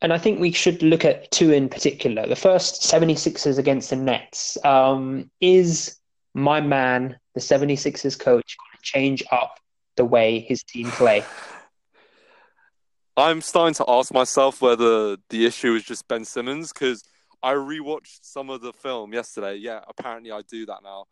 And 0.00 0.12
I 0.12 0.18
think 0.18 0.40
we 0.40 0.50
should 0.50 0.82
look 0.82 1.04
at 1.04 1.30
two 1.30 1.52
in 1.52 1.68
particular. 1.68 2.26
The 2.26 2.34
first, 2.34 2.82
76ers 2.82 3.58
against 3.58 3.90
the 3.90 3.96
Nets. 3.96 4.58
Um, 4.64 5.30
is 5.40 5.98
my 6.34 6.60
man, 6.60 7.16
the 7.34 7.40
76ers 7.40 8.18
coach, 8.18 8.56
change 8.82 9.22
up 9.30 9.58
the 9.96 10.04
way 10.04 10.40
his 10.40 10.62
team 10.62 10.90
play? 10.90 11.24
I'm 13.16 13.40
starting 13.42 13.74
to 13.74 13.84
ask 13.88 14.12
myself 14.12 14.62
whether 14.62 15.16
the 15.28 15.46
issue 15.46 15.74
is 15.74 15.84
just 15.84 16.08
Ben 16.08 16.24
Simmons 16.24 16.72
because 16.72 17.04
I 17.42 17.52
rewatched 17.52 18.20
some 18.22 18.48
of 18.48 18.62
the 18.62 18.72
film 18.72 19.12
yesterday. 19.12 19.56
Yeah, 19.56 19.80
apparently 19.86 20.32
I 20.32 20.42
do 20.42 20.64
that 20.66 20.78
now. 20.82 21.04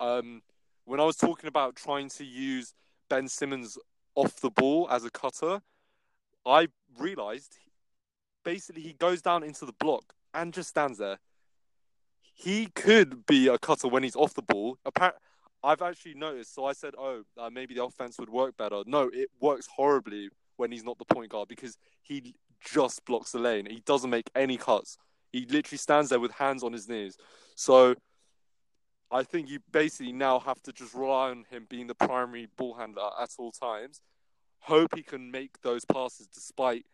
Um, 0.00 0.42
when 0.84 0.98
I 0.98 1.04
was 1.04 1.16
talking 1.16 1.48
about 1.48 1.76
trying 1.76 2.08
to 2.10 2.24
use 2.24 2.72
Ben 3.10 3.28
Simmons 3.28 3.76
off 4.14 4.40
the 4.40 4.50
ball 4.50 4.88
as 4.90 5.04
a 5.04 5.10
cutter, 5.10 5.60
I 6.46 6.68
realized 6.98 7.58
basically 8.44 8.82
he 8.82 8.94
goes 8.94 9.22
down 9.22 9.42
into 9.42 9.66
the 9.66 9.74
block 9.78 10.14
and 10.34 10.52
just 10.52 10.70
stands 10.70 10.98
there. 10.98 11.18
He 12.34 12.66
could 12.74 13.26
be 13.26 13.48
a 13.48 13.58
cutter 13.58 13.88
when 13.88 14.02
he's 14.02 14.16
off 14.16 14.34
the 14.34 14.42
ball. 14.42 14.78
Appar- 14.86 15.12
I've 15.64 15.82
actually 15.82 16.14
noticed. 16.14 16.54
So 16.54 16.64
I 16.64 16.72
said, 16.72 16.94
"Oh, 16.98 17.22
uh, 17.38 17.50
maybe 17.50 17.74
the 17.74 17.84
offense 17.84 18.18
would 18.18 18.30
work 18.30 18.56
better." 18.56 18.82
No, 18.86 19.10
it 19.12 19.30
works 19.40 19.66
horribly 19.66 20.28
when 20.56 20.72
he's 20.72 20.84
not 20.84 20.98
the 20.98 21.04
point 21.04 21.30
guard 21.30 21.48
because 21.48 21.76
he 22.02 22.34
just 22.60 23.04
blocks 23.04 23.32
the 23.32 23.38
lane. 23.38 23.66
He 23.66 23.80
doesn't 23.80 24.10
make 24.10 24.30
any 24.34 24.56
cuts. 24.56 24.96
He 25.32 25.46
literally 25.46 25.78
stands 25.78 26.10
there 26.10 26.20
with 26.20 26.32
hands 26.32 26.62
on 26.62 26.72
his 26.72 26.88
knees. 26.88 27.16
So 27.54 27.94
I 29.10 29.22
think 29.22 29.48
you 29.48 29.60
basically 29.70 30.12
now 30.12 30.38
have 30.40 30.62
to 30.62 30.72
just 30.72 30.94
rely 30.94 31.30
on 31.30 31.44
him 31.50 31.66
being 31.68 31.86
the 31.86 31.94
primary 31.94 32.48
ball 32.56 32.74
handler 32.74 33.10
at 33.20 33.30
all 33.38 33.52
times. 33.52 34.00
Hope 34.60 34.94
he 34.94 35.02
can 35.02 35.30
make 35.30 35.60
those 35.62 35.84
passes 35.84 36.28
despite 36.28 36.86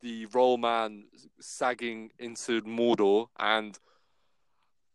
the 0.00 0.26
roll 0.26 0.56
man 0.56 1.04
sagging 1.40 2.10
into 2.18 2.62
Mordor 2.62 3.26
and 3.38 3.78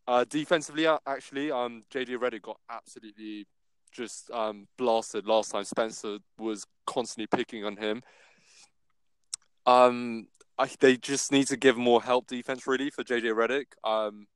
uh, 0.06 0.24
defensively, 0.28 0.86
uh, 0.86 0.98
actually, 1.06 1.50
um, 1.50 1.84
JJ 1.92 2.18
Redick 2.18 2.42
got 2.42 2.58
absolutely 2.70 3.46
just 3.92 4.30
um, 4.30 4.66
blasted 4.76 5.26
last 5.26 5.52
time. 5.52 5.64
Spencer 5.64 6.18
was 6.38 6.66
constantly 6.86 7.26
picking 7.26 7.64
on 7.64 7.76
him. 7.76 8.02
Um, 9.66 10.26
I, 10.58 10.68
they 10.80 10.96
just 10.96 11.32
need 11.32 11.46
to 11.48 11.56
give 11.56 11.76
more 11.76 12.02
help 12.02 12.26
defense 12.26 12.66
really 12.66 12.90
for 12.90 13.02
JJ 13.02 13.32
Redick. 13.32 13.66
Um, 13.88 14.26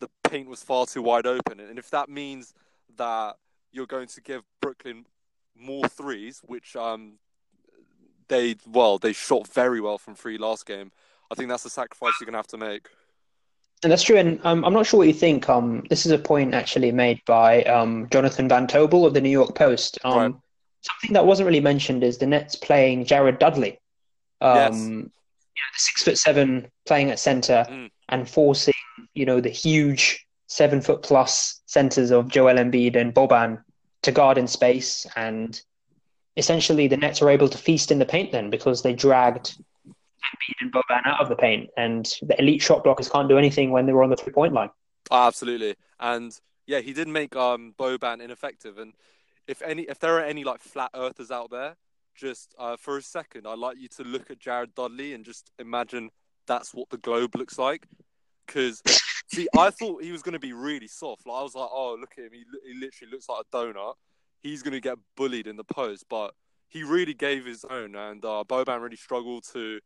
the 0.00 0.08
paint 0.28 0.48
was 0.48 0.62
far 0.62 0.86
too 0.86 1.02
wide 1.02 1.26
open, 1.26 1.60
and 1.60 1.78
if 1.78 1.90
that 1.90 2.08
means 2.08 2.52
that 2.96 3.36
you're 3.72 3.86
going 3.86 4.08
to 4.08 4.20
give 4.20 4.42
Brooklyn 4.60 5.06
more 5.56 5.88
threes, 5.88 6.40
which 6.44 6.76
um, 6.76 7.14
they 8.28 8.56
well 8.66 8.98
they 8.98 9.12
shot 9.12 9.48
very 9.48 9.80
well 9.80 9.98
from 9.98 10.14
three 10.14 10.38
last 10.38 10.66
game. 10.66 10.92
I 11.30 11.34
think 11.34 11.48
that's 11.48 11.64
a 11.64 11.70
sacrifice 11.70 12.14
you're 12.20 12.26
gonna 12.26 12.38
have 12.38 12.46
to 12.48 12.58
make. 12.58 12.88
And 13.84 13.92
that's 13.92 14.02
true. 14.02 14.16
And 14.16 14.40
um, 14.44 14.64
I'm 14.64 14.72
not 14.72 14.86
sure 14.86 14.98
what 14.98 15.06
you 15.06 15.12
think. 15.14 15.48
Um, 15.48 15.84
this 15.90 16.06
is 16.06 16.10
a 16.12 16.18
point 16.18 16.54
actually 16.54 16.90
made 16.90 17.20
by 17.26 17.62
um, 17.64 18.08
Jonathan 18.10 18.48
Van 18.48 18.66
Tobel 18.66 19.04
of 19.06 19.12
the 19.14 19.20
New 19.20 19.30
York 19.30 19.54
Post. 19.54 19.98
Um, 20.04 20.14
Right. 20.16 20.34
Something 20.80 21.14
that 21.14 21.26
wasn't 21.26 21.46
really 21.46 21.60
mentioned 21.60 22.02
is 22.04 22.18
the 22.18 22.26
Nets 22.26 22.56
playing 22.56 23.04
Jared 23.06 23.38
Dudley. 23.38 23.78
Um, 24.40 24.54
Yes. 24.56 24.74
you 24.80 24.96
know, 24.96 25.70
the 25.72 25.78
six 25.78 26.02
foot 26.02 26.18
seven 26.18 26.68
playing 26.86 27.10
at 27.10 27.18
center 27.18 27.66
Mm. 27.68 27.90
and 28.08 28.28
forcing, 28.28 28.74
you 29.14 29.24
know, 29.26 29.40
the 29.40 29.48
huge 29.50 30.26
seven 30.46 30.80
foot 30.80 31.02
plus 31.02 31.60
centers 31.66 32.10
of 32.10 32.28
Joel 32.28 32.56
Embiid 32.56 32.96
and 32.96 33.14
Boban 33.14 33.62
to 34.02 34.12
guard 34.12 34.36
in 34.38 34.46
space. 34.46 35.06
And 35.16 35.60
essentially, 36.36 36.86
the 36.88 36.96
Nets 36.96 37.22
are 37.22 37.30
able 37.30 37.48
to 37.48 37.58
feast 37.58 37.90
in 37.90 37.98
the 37.98 38.06
paint 38.06 38.32
then 38.32 38.50
because 38.50 38.82
they 38.82 38.92
dragged 38.94 39.56
Embiid 40.34 40.54
and 40.60 40.72
Boban 40.72 41.06
out 41.06 41.20
of 41.20 41.28
the 41.28 41.36
paint. 41.36 41.70
And 41.76 42.06
the 42.22 42.38
elite 42.38 42.62
shot 42.62 42.84
blockers 42.84 43.10
can't 43.10 43.28
do 43.28 43.38
anything 43.38 43.70
when 43.70 43.86
they're 43.86 44.02
on 44.02 44.10
the 44.10 44.16
three 44.16 44.32
point 44.32 44.52
line. 44.52 44.70
Oh, 45.10 45.26
absolutely. 45.26 45.76
And 46.00 46.38
yeah, 46.66 46.80
he 46.80 46.92
did 46.92 47.08
make 47.08 47.36
um 47.36 47.74
Boban 47.78 48.20
ineffective. 48.20 48.78
And 48.78 48.94
if 49.46 49.62
any, 49.62 49.82
if 49.82 49.98
there 49.98 50.16
are 50.16 50.24
any 50.24 50.44
like 50.44 50.60
flat 50.60 50.90
earthers 50.94 51.30
out 51.30 51.50
there, 51.50 51.76
just 52.14 52.54
uh, 52.58 52.76
for 52.76 52.96
a 52.96 53.02
second, 53.02 53.46
I'd 53.46 53.58
like 53.58 53.78
you 53.78 53.88
to 53.96 54.04
look 54.04 54.30
at 54.30 54.38
Jared 54.38 54.74
Dudley 54.74 55.14
and 55.14 55.24
just 55.24 55.50
imagine 55.58 56.10
that's 56.46 56.72
what 56.72 56.88
the 56.90 56.98
globe 56.98 57.34
looks 57.36 57.58
like. 57.58 57.86
Because 58.46 58.82
see, 59.32 59.48
I 59.56 59.70
thought 59.70 60.02
he 60.02 60.12
was 60.12 60.22
going 60.22 60.34
to 60.34 60.38
be 60.38 60.52
really 60.52 60.86
soft. 60.86 61.26
Like 61.26 61.38
I 61.38 61.42
was 61.42 61.54
like, 61.54 61.68
oh, 61.70 61.96
look 61.98 62.12
at 62.18 62.24
him. 62.24 62.30
He, 62.32 62.44
he 62.66 62.78
literally 62.78 63.12
looks 63.12 63.28
like 63.28 63.44
a 63.44 63.56
donut. 63.56 63.94
He's 64.40 64.62
going 64.62 64.72
to 64.72 64.80
get 64.80 64.98
bullied 65.16 65.46
in 65.46 65.56
the 65.56 65.64
post, 65.64 66.04
but 66.08 66.34
he 66.68 66.82
really 66.82 67.14
gave 67.14 67.46
his 67.46 67.64
own. 67.64 67.94
And 67.96 68.24
uh, 68.24 68.44
Boban 68.46 68.82
really 68.82 68.96
struggled 68.96 69.44
to. 69.52 69.80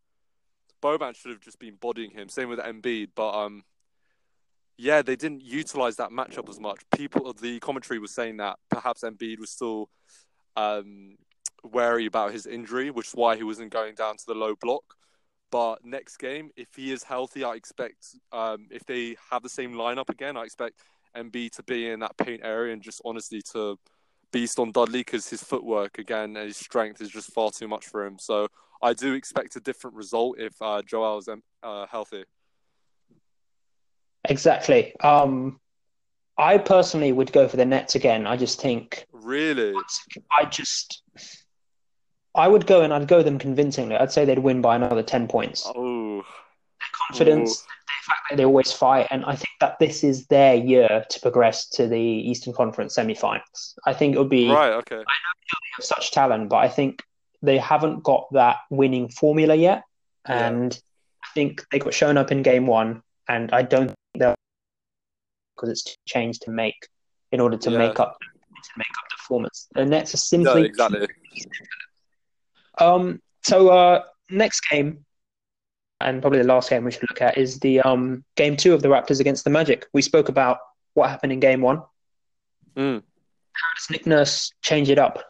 Boban 0.82 1.16
should 1.16 1.30
have 1.30 1.40
just 1.40 1.58
been 1.58 1.76
bodying 1.80 2.10
him. 2.10 2.28
Same 2.28 2.48
with 2.48 2.58
Embiid, 2.58 3.10
but 3.14 3.34
um, 3.34 3.62
yeah, 4.76 5.02
they 5.02 5.16
didn't 5.16 5.42
utilize 5.42 5.96
that 5.96 6.10
matchup 6.10 6.48
as 6.48 6.60
much. 6.60 6.80
People, 6.96 7.32
the 7.32 7.58
commentary 7.60 7.98
was 7.98 8.12
saying 8.12 8.36
that 8.38 8.58
perhaps 8.70 9.02
Embiid 9.02 9.38
was 9.38 9.50
still 9.50 9.88
um, 10.56 11.16
wary 11.64 12.06
about 12.06 12.32
his 12.32 12.46
injury, 12.46 12.90
which 12.90 13.08
is 13.08 13.14
why 13.14 13.36
he 13.36 13.42
wasn't 13.42 13.72
going 13.72 13.94
down 13.94 14.16
to 14.16 14.26
the 14.26 14.34
low 14.34 14.54
block. 14.60 14.84
But 15.50 15.84
next 15.84 16.18
game, 16.18 16.50
if 16.56 16.68
he 16.76 16.92
is 16.92 17.02
healthy, 17.02 17.42
I 17.42 17.54
expect 17.54 18.06
um, 18.32 18.68
if 18.70 18.84
they 18.84 19.16
have 19.30 19.42
the 19.42 19.48
same 19.48 19.72
lineup 19.72 20.10
again, 20.10 20.36
I 20.36 20.42
expect 20.42 20.78
Embiid 21.16 21.52
to 21.52 21.62
be 21.62 21.88
in 21.88 22.00
that 22.00 22.16
paint 22.16 22.42
area 22.44 22.72
and 22.72 22.82
just 22.82 23.00
honestly 23.04 23.42
to 23.52 23.78
beast 24.30 24.58
on 24.58 24.72
Dudley 24.72 25.00
because 25.00 25.28
his 25.28 25.42
footwork 25.42 25.98
again 25.98 26.36
and 26.36 26.46
his 26.46 26.56
strength 26.56 27.00
is 27.00 27.08
just 27.08 27.32
far 27.32 27.50
too 27.50 27.66
much 27.66 27.86
for 27.86 28.04
him. 28.04 28.18
So 28.18 28.48
I 28.82 28.92
do 28.92 29.14
expect 29.14 29.56
a 29.56 29.60
different 29.60 29.96
result 29.96 30.38
if 30.38 30.54
uh, 30.62 30.82
Joel 30.82 31.18
is 31.18 31.28
um, 31.28 31.42
uh, 31.62 31.86
healthy. 31.86 32.24
Exactly. 34.28 34.94
Um, 35.00 35.60
I 36.36 36.58
personally 36.58 37.10
would 37.10 37.32
go 37.32 37.48
for 37.48 37.56
the 37.56 37.64
Nets 37.64 37.96
again. 37.96 38.26
I 38.26 38.36
just 38.36 38.60
think 38.60 39.06
Really? 39.12 39.74
I 40.30 40.44
just 40.44 41.02
I 42.34 42.46
would 42.46 42.66
go 42.66 42.82
and 42.82 42.94
I'd 42.94 43.08
go 43.08 43.22
them 43.22 43.38
convincingly. 43.38 43.96
I'd 43.96 44.12
say 44.12 44.24
they'd 44.24 44.38
win 44.38 44.62
by 44.62 44.76
another 44.76 45.02
ten 45.02 45.26
points. 45.26 45.64
Oh, 45.66 46.18
Their 46.18 46.88
confidence, 46.92 47.62
the 47.62 47.66
fact 48.06 48.20
that 48.30 48.36
they 48.36 48.44
always 48.44 48.70
fight, 48.70 49.08
and 49.10 49.24
I 49.24 49.34
think 49.34 49.48
that 49.60 49.78
this 49.80 50.04
is 50.04 50.26
their 50.28 50.54
year 50.54 51.04
to 51.08 51.20
progress 51.20 51.68
to 51.70 51.88
the 51.88 52.00
Eastern 52.00 52.52
Conference 52.52 52.96
semifinals. 52.96 53.74
I 53.84 53.92
think 53.92 54.14
it 54.14 54.18
would 54.18 54.28
be 54.28 54.48
right. 54.48 54.74
Okay. 54.74 55.02
of 55.78 55.84
such 55.84 56.12
talent, 56.12 56.48
but 56.48 56.58
I 56.58 56.68
think 56.68 57.02
they 57.42 57.58
haven't 57.58 58.02
got 58.02 58.26
that 58.32 58.56
winning 58.70 59.08
formula 59.08 59.54
yet. 59.54 59.84
Yeah. 60.28 60.48
And 60.48 60.80
I 61.22 61.26
think 61.34 61.64
they 61.70 61.78
got 61.78 61.94
shown 61.94 62.16
up 62.16 62.30
in 62.32 62.42
game 62.42 62.66
one, 62.66 63.02
and 63.28 63.50
I 63.52 63.62
don't 63.62 63.86
think 63.88 63.96
they'll 64.18 64.34
because 65.56 65.70
it's 65.70 65.82
too 65.84 65.94
changed 66.06 66.42
to 66.42 66.50
make 66.50 66.88
in 67.32 67.40
order 67.40 67.56
to 67.56 67.70
Yeah. 67.70 67.78
make 67.78 67.98
up 68.00 68.16
to 68.20 68.70
make 68.76 68.90
up 68.98 69.04
the 69.10 69.16
performance. 69.16 69.68
The 69.74 69.84
Nets 69.84 70.14
are 70.14 70.38
No, 70.38 70.44
simply 70.44 70.64
exactly. 70.66 71.06
um. 72.78 73.20
So 73.44 73.68
uh, 73.70 74.02
next 74.30 74.60
game, 74.70 75.04
and 76.00 76.20
probably 76.20 76.40
the 76.40 76.44
last 76.46 76.70
game 76.70 76.84
we 76.84 76.90
should 76.90 77.08
look 77.08 77.22
at 77.22 77.38
is 77.38 77.58
the 77.60 77.80
um 77.80 78.24
game 78.36 78.56
two 78.56 78.74
of 78.74 78.82
the 78.82 78.88
Raptors 78.88 79.20
against 79.20 79.44
the 79.44 79.50
Magic. 79.50 79.86
We 79.92 80.02
spoke 80.02 80.28
about 80.28 80.58
what 80.94 81.08
happened 81.10 81.32
in 81.32 81.40
game 81.40 81.60
one. 81.62 81.82
Mm. 82.76 83.02
How 83.52 83.68
does 83.76 83.90
Nick 83.90 84.06
Nurse 84.06 84.52
change 84.62 84.90
it 84.90 84.98
up? 84.98 85.24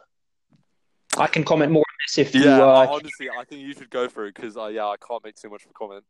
I 1.17 1.27
can 1.27 1.43
comment 1.43 1.71
more 1.71 1.83
if 2.17 2.33
you 2.33 2.45
Yeah, 2.45 2.61
uh, 2.61 2.87
honestly, 2.89 3.29
I 3.29 3.43
think 3.43 3.61
you 3.61 3.73
should 3.73 3.89
go 3.89 4.07
for 4.07 4.25
it 4.25 4.35
because 4.35 4.57
uh, 4.57 4.67
yeah, 4.67 4.85
I 4.85 4.95
can't 4.97 5.23
make 5.23 5.35
too 5.35 5.49
much 5.49 5.65
of 5.65 5.71
a 5.71 5.73
comment. 5.73 6.03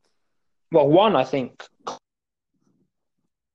Well, 0.71 0.87
one, 0.87 1.15
I 1.15 1.23
think 1.23 1.63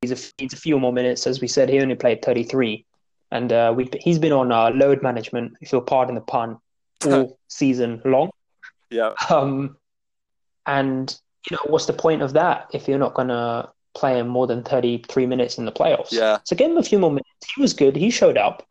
he's 0.03 0.11
a, 0.13 0.33
needs 0.41 0.55
a 0.55 0.57
few 0.57 0.79
more 0.79 0.93
minutes. 0.93 1.27
As 1.27 1.41
we 1.41 1.49
said, 1.49 1.69
he 1.69 1.81
only 1.81 1.95
played 1.95 2.23
33. 2.23 2.85
And 3.31 3.53
uh, 3.53 3.73
we, 3.75 3.89
he's 4.01 4.19
been 4.19 4.33
on 4.33 4.53
uh, 4.53 4.71
load 4.71 5.03
management, 5.03 5.55
if 5.61 5.73
you'll 5.73 5.83
pardon 5.83 6.15
the 6.15 6.21
pun, 6.21 6.59
all 7.07 7.39
season 7.49 8.01
long. 8.05 8.31
Yeah, 8.91 9.15
Um, 9.29 9.77
and, 10.67 11.17
you 11.51 11.57
know, 11.57 11.63
what's 11.67 11.87
the 11.87 11.93
point 11.93 12.23
of 12.23 12.35
that 12.35 12.69
if 12.73 12.87
you're 12.87 12.99
not 12.99 13.15
going 13.15 13.29
to 13.29 13.71
play 13.95 14.19
him 14.19 14.29
more 14.29 14.47
than 14.47 14.63
33 14.63 15.27
minutes 15.27 15.59
in 15.59 15.65
the 15.65 15.73
playoffs? 15.73 16.13
yeah, 16.13 16.39
So 16.45 16.55
give 16.55 16.71
him 16.71 16.77
a 16.77 16.83
few 16.83 16.99
more 16.99 17.11
minutes. 17.11 17.29
He 17.55 17.61
was 17.61 17.73
good. 17.73 17.97
He 17.97 18.11
showed 18.11 18.37
up. 18.37 18.67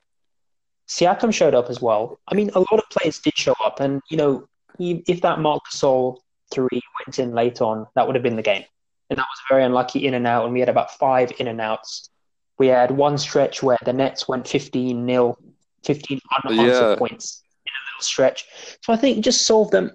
Siakam 0.88 1.34
showed 1.34 1.54
up 1.54 1.69
as 1.69 1.82
well. 1.82 2.19
I 2.28 2.36
mean, 2.36 2.50
a 2.54 2.60
lot 2.60 2.74
of 2.74 2.84
players 2.89 3.19
did 3.19 3.38
show 3.38 3.56
up. 3.63 3.80
And, 3.80 4.02
you 4.10 4.17
know, 4.17 4.48
if 4.80 5.22
that 5.22 5.39
Marc 5.39 5.63
Gasol 5.72 6.17
three 6.52 6.82
went 7.06 7.19
in 7.19 7.34
late 7.34 7.62
on, 7.62 7.88
that 7.96 8.06
would 8.06 8.15
have 8.15 8.24
been 8.24 8.36
the 8.36 8.41
game. 8.41 8.63
And 9.10 9.17
that 9.17 9.24
was 9.30 9.39
a 9.50 9.54
very 9.54 9.63
unlucky 9.63 10.06
in 10.06 10.13
and 10.13 10.28
out. 10.28 10.46
And 10.46 10.54
we 10.54 10.60
had 10.60 10.69
about 10.69 10.91
five 10.98 11.32
in 11.39 11.48
and 11.48 11.62
outs. 11.62 12.10
We 12.58 12.67
had 12.67 12.91
one 12.91 13.17
stretch 13.17 13.63
where 13.63 13.78
the 13.86 13.93
Nets 13.93 14.28
went 14.28 14.48
15 14.48 15.06
nil, 15.06 15.38
15 15.86 16.19
unanswered 16.46 16.89
Yeah. 16.89 16.96
points 16.96 17.43
in 17.65 17.72
a 17.72 17.82
little 17.91 18.04
stretch. 18.04 18.46
So 18.84 18.93
I 18.93 18.98
think 18.98 19.24
just 19.24 19.46
solve 19.46 19.72
them. 19.72 19.91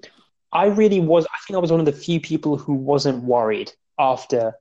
I 0.52 0.66
really 0.66 1.00
was, 1.00 1.26
I 1.26 1.38
think 1.46 1.56
I 1.56 1.60
was 1.60 1.70
one 1.70 1.80
of 1.80 1.86
the 1.86 1.92
few 1.92 2.20
people 2.20 2.56
who 2.56 2.72
wasn't 2.74 3.22
worried 3.24 3.72
after 3.98 4.54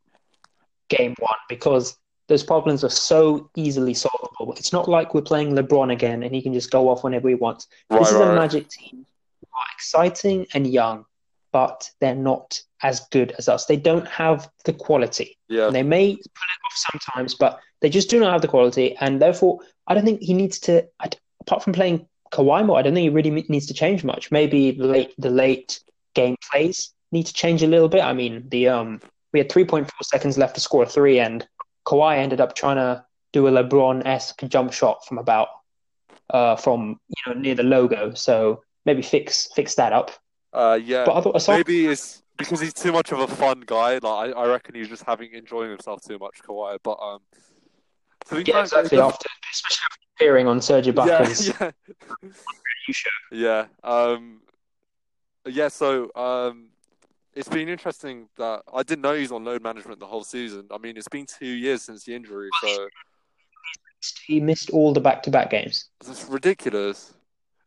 game 0.89 1.15
one 1.19 1.35
because 1.49 1.97
those 2.27 2.43
problems 2.43 2.83
are 2.83 2.89
so 2.89 3.49
easily 3.55 3.93
solvable. 3.93 4.53
It's 4.57 4.73
not 4.73 4.89
like 4.89 5.13
we're 5.13 5.21
playing 5.21 5.55
LeBron 5.55 5.91
again 5.91 6.23
and 6.23 6.33
he 6.35 6.41
can 6.41 6.53
just 6.53 6.71
go 6.71 6.89
off 6.89 7.03
whenever 7.03 7.29
he 7.29 7.35
wants. 7.35 7.67
right, 7.89 7.99
this 7.99 8.09
is 8.09 8.15
right. 8.15 8.31
a 8.31 8.35
Magic 8.35 8.67
team 8.69 9.05
are 9.57 9.65
exciting 9.75 10.45
and 10.53 10.67
young, 10.67 11.05
but 11.51 11.89
they're 11.99 12.15
not 12.15 12.61
as 12.83 13.01
good 13.11 13.31
as 13.37 13.49
us. 13.49 13.65
They 13.65 13.77
don't 13.77 14.07
have 14.07 14.49
the 14.65 14.73
quality. 14.73 15.37
yeah, 15.47 15.67
And 15.67 15.75
they 15.75 15.83
may 15.83 16.15
pull 16.15 16.21
it 16.21 16.65
off 16.65 16.75
sometimes, 16.75 17.33
but 17.33 17.59
they 17.81 17.89
just 17.89 18.09
do 18.09 18.19
not 18.19 18.33
have 18.33 18.41
the 18.41 18.47
quality. 18.47 18.95
And 18.99 19.21
therefore, 19.21 19.59
I 19.87 19.93
don't 19.93 20.05
think 20.05 20.21
he 20.21 20.33
needs 20.33 20.59
to, 20.61 20.85
I, 20.99 21.09
apart 21.41 21.63
from 21.63 21.73
playing 21.73 22.07
Kawhi 22.31 22.65
more, 22.65 22.77
I 22.77 22.81
don't 22.81 22.93
think 22.93 23.03
he 23.03 23.09
really 23.09 23.45
needs 23.49 23.65
to 23.67 23.73
change 23.73 24.03
much. 24.03 24.31
Maybe 24.31 24.71
the 24.71 24.85
late, 24.85 25.13
the 25.17 25.29
late 25.29 25.79
game 26.13 26.35
plays 26.51 26.93
need 27.11 27.25
to 27.25 27.33
change 27.33 27.63
a 27.63 27.67
little 27.67 27.89
bit. 27.89 28.03
I 28.03 28.13
mean, 28.13 28.47
the 28.49 28.67
um, 28.67 29.01
we 29.33 29.39
had 29.39 29.49
3.4 29.49 29.89
seconds 30.03 30.37
left 30.37 30.55
to 30.55 30.61
score 30.61 30.83
a 30.83 30.85
three, 30.85 31.19
and 31.19 31.47
Kawhi 31.87 32.17
ended 32.17 32.41
up 32.41 32.53
trying 32.53 32.75
to 32.75 33.05
do 33.31 33.47
a 33.47 33.51
LeBron 33.51 34.05
esque 34.05 34.43
jump 34.47 34.73
shot 34.73 35.05
from 35.05 35.17
about 35.17 35.47
uh, 36.29 36.57
from 36.57 36.99
you 37.07 37.33
know 37.33 37.39
near 37.39 37.55
the 37.55 37.63
logo. 37.63 38.13
So 38.13 38.61
maybe 38.85 39.01
fix 39.01 39.47
fix 39.55 39.75
that 39.75 39.93
up. 39.93 40.11
uh, 40.53 40.77
yeah. 40.83 41.05
But 41.05 41.15
I 41.15 41.21
thought 41.21 41.35
aside, 41.37 41.57
Maybe 41.57 41.87
it's 41.87 42.23
because 42.37 42.59
he's 42.59 42.73
too 42.73 42.91
much 42.91 43.11
of 43.13 43.19
a 43.19 43.27
fun 43.27 43.63
guy. 43.65 43.99
Like 43.99 44.05
I, 44.05 44.31
I 44.31 44.47
reckon 44.47 44.75
he's 44.75 44.89
just 44.89 45.03
having 45.03 45.33
enjoying 45.33 45.69
himself 45.69 46.01
too 46.05 46.19
much, 46.19 46.41
Kawhi. 46.43 46.77
But 46.83 46.99
um, 47.01 47.21
yeah, 48.31 48.61
exactly. 48.61 48.99
After 48.99 49.29
especially 49.53 49.83
after 49.85 50.01
appearing 50.17 50.47
on 50.47 50.61
Serge 50.61 50.87
yeah, 50.87 50.93
Ibaka's 50.93 51.47
yeah, 51.61 52.31
show. 52.91 53.09
yeah. 53.31 53.65
Um, 53.83 54.41
yeah. 55.45 55.69
So 55.69 56.11
um, 56.15 56.71
it's 57.37 57.47
been 57.49 57.69
interesting 57.69 58.27
that 58.37 58.63
I 58.73 58.81
didn't 58.81 59.03
know 59.03 59.13
he's 59.13 59.31
on 59.31 59.45
load 59.45 59.61
management 59.61 59.99
the 59.99 60.07
whole 60.07 60.23
season. 60.23 60.65
I 60.71 60.79
mean, 60.79 60.97
it's 60.97 61.07
been 61.07 61.27
two 61.27 61.45
years 61.45 61.83
since 61.83 62.03
the 62.03 62.15
injury, 62.15 62.49
so 62.63 62.87
He 64.25 64.39
missed 64.39 64.71
all 64.71 64.91
the 64.91 64.99
back-to-back 64.99 65.51
games. 65.51 65.89
it's 66.01 66.25
ridiculous. 66.25 67.13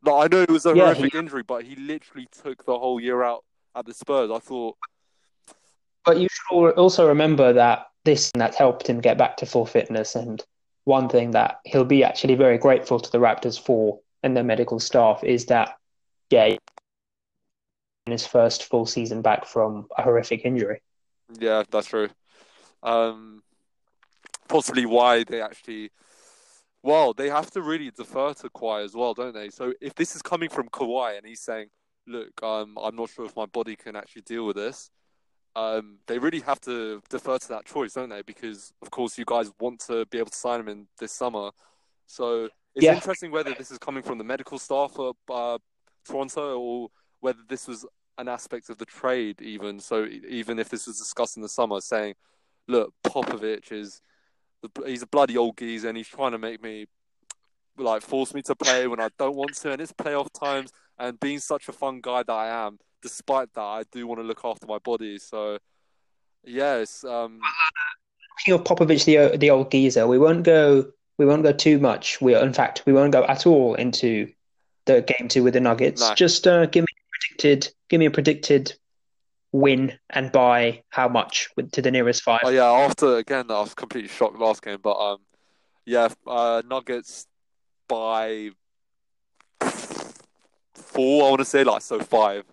Like, 0.05 0.25
I 0.25 0.35
know 0.35 0.43
it 0.43 0.51
was 0.51 0.67
a 0.67 0.75
Yeah, 0.75 0.93
horrific 0.95 1.15
injury, 1.15 1.45
but 1.45 1.63
he 1.63 1.77
literally 1.77 2.27
took 2.43 2.65
the 2.65 2.77
whole 2.77 2.99
year 2.99 3.23
out 3.23 3.45
at 3.77 3.87
the 3.87 3.95
Spurs. 3.95 4.31
I 4.31 4.39
thought, 4.41 4.77
But 6.05 6.19
you 6.19 6.27
should 6.31 6.71
also 6.73 7.07
remember 7.07 7.53
that 7.53 7.87
this 8.05 8.31
and 8.35 8.41
that 8.41 8.55
helped 8.57 8.89
him 8.89 9.01
get 9.01 9.19
back 9.19 9.37
to 9.37 9.47
full 9.47 9.67
fitness. 9.67 10.17
And 10.17 10.43
one 10.85 11.09
thing 11.09 11.31
that 11.33 11.61
he'll 11.65 11.85
be 11.85 12.03
actually 12.03 12.35
very 12.35 12.59
grateful 12.59 12.99
to 12.99 13.13
the 13.13 13.19
Raptors 13.19 13.61
for 13.61 14.01
and 14.23 14.37
their 14.37 14.45
medical 14.45 14.81
staff 14.81 15.23
is 15.23 15.47
that, 15.47 15.77
yeah, 16.31 16.57
his 18.11 18.27
first 18.27 18.65
full 18.65 18.87
season 18.87 19.23
back 19.23 19.47
from 19.47 19.87
a 19.97 20.03
horrific 20.03 20.45
injury. 20.45 20.83
yeah, 21.39 21.63
that's 21.71 21.89
true. 21.89 22.09
Um, 22.83 23.43
possibly 24.49 24.87
why 24.87 25.25
they 25.25 25.41
actually, 25.41 25.91
well, 26.83 27.13
they 27.13 27.29
have 27.29 27.51
to 27.53 27.63
really 27.63 27.91
defer 27.91 28.33
to 28.35 28.49
Kawhi 28.51 28.85
as 28.85 28.95
well, 28.95 29.15
don't 29.15 29.35
they? 29.35 29.51
So 29.51 29.75
if 29.81 29.95
this 29.95 30.17
is 30.17 30.23
coming 30.23 30.49
from 30.49 30.69
Kawhi 30.69 31.17
and 31.17 31.27
he's 31.27 31.41
saying, 31.43 31.69
"Look, 32.07 32.43
um, 32.43 32.77
I'm 32.83 32.97
not 32.97 33.11
sure 33.11 33.25
if 33.27 33.37
my 33.37 33.47
body 33.47 33.77
can 33.77 33.97
actually 33.97 34.23
deal 34.23 34.47
with 34.47 34.57
this," 34.57 34.91
um, 35.57 35.99
they 36.07 36.19
really 36.19 36.41
have 36.41 36.61
to 36.63 37.03
defer 37.11 37.39
to 37.39 37.49
that 37.49 37.65
choice, 37.67 37.95
don't 37.95 38.09
they? 38.09 38.23
Because 38.23 38.73
of 38.83 38.91
course, 38.91 39.19
you 39.19 39.25
guys 39.25 39.51
want 39.61 39.81
to 39.87 40.07
be 40.07 40.19
able 40.19 40.31
to 40.31 40.37
sign 40.37 40.61
him 40.61 40.69
in 40.69 40.89
this 40.99 41.13
summer. 41.13 41.51
So 42.07 42.49
it's 42.75 42.85
Yeah. 42.85 42.95
interesting 42.95 43.31
whether 43.31 43.53
this 43.55 43.71
is 43.71 43.79
coming 43.79 44.03
from 44.03 44.19
the 44.19 44.25
medical 44.25 44.59
staff 44.59 44.99
at 44.99 45.15
uh, 45.29 45.59
Toronto 46.05 46.59
or 46.59 46.89
whether 47.21 47.41
this 47.49 47.69
was 47.69 47.85
an 48.21 48.29
aspect 48.29 48.71
of 48.71 48.79
the 48.79 48.85
trade, 48.85 49.41
even. 49.43 49.81
So 49.81 50.07
even 50.29 50.59
if 50.59 50.69
this 50.69 50.87
was 50.87 50.99
discussed 50.99 51.37
in 51.37 51.43
the 51.43 51.49
summer, 51.49 51.81
saying, 51.81 52.15
"Look, 52.69 52.93
Popovich 53.05 53.73
is 53.73 54.01
he's 54.85 55.03
a 55.03 55.07
bloody 55.07 55.37
old 55.37 55.57
geezer 55.57 55.89
and 55.89 55.97
he's 55.97 56.09
trying 56.09 56.33
to 56.33 56.39
make 56.39 56.63
me 56.63 56.87
like 57.79 58.03
force 58.03 58.35
me 58.35 58.43
to 58.43 58.55
play 58.55 58.87
when 58.87 59.01
I 59.01 59.09
don't 59.19 59.37
want 59.37 59.55
to, 59.57 59.73
and 59.73 59.81
it's 59.81 59.93
playoff 59.93 60.29
times." 60.33 60.71
And 60.99 61.19
being 61.19 61.39
such 61.39 61.69
a 61.69 61.73
fun 61.73 62.01
guy 62.03 62.23
that 62.23 62.33
I 62.33 62.67
am, 62.67 62.79
despite 63.03 63.53
that, 63.55 63.61
I 63.61 63.85
do 63.91 64.07
want 64.07 64.21
to 64.21 64.25
look 64.25 64.43
after 64.45 64.67
my 64.67 64.79
body. 64.79 65.19
So, 65.19 65.59
yes, 66.45 67.05
um, 67.05 67.41
Speaking 68.41 68.55
of 68.55 68.65
Popovich, 68.65 69.05
the 69.05 69.37
the 69.37 69.51
old 69.51 69.71
geezer, 69.71 70.07
we 70.07 70.19
won't 70.19 70.45
go 70.45 70.87
we 71.19 71.27
won't 71.27 71.43
go 71.43 71.53
too 71.53 71.79
much. 71.79 72.21
We 72.23 72.35
in 72.35 72.55
fact 72.55 72.83
we 72.87 72.93
won't 72.95 73.13
go 73.13 73.25
at 73.25 73.47
all 73.47 73.75
into 73.75 74.33
the 74.87 75.03
game 75.03 75.29
two 75.29 75.45
with 75.45 75.53
the 75.55 75.61
Nuggets. 75.61 76.01
No. 76.01 76.15
Just 76.15 76.47
uh, 76.47 76.65
give 76.65 76.83
me 76.83 76.90
predicted 77.21 77.73
give 77.89 77.99
me 78.01 78.07
a 78.07 78.11
predicted 78.11 78.75
win 79.53 79.99
and 80.11 80.31
by 80.31 80.83
how 80.91 81.09
much 81.09 81.49
with, 81.57 81.73
to 81.73 81.83
the 81.83 81.91
nearest 81.91 82.23
five. 82.23 82.41
Oh 82.45 82.51
yeah, 82.51 82.71
after 82.71 83.17
again, 83.17 83.51
I 83.51 83.61
was 83.61 83.75
completely 83.75 84.09
shocked 84.09 84.39
last 84.39 84.63
game, 84.63 84.79
but 84.83 84.97
um, 84.97 85.19
yeah, 85.85 86.09
uh, 86.27 86.63
Nuggets 86.69 87.27
by 87.89 88.51
four. 90.75 91.27
I 91.27 91.29
want 91.31 91.41
to 91.41 91.45
say 91.45 91.65
like 91.65 91.83
so 91.83 91.99
five. 92.01 92.45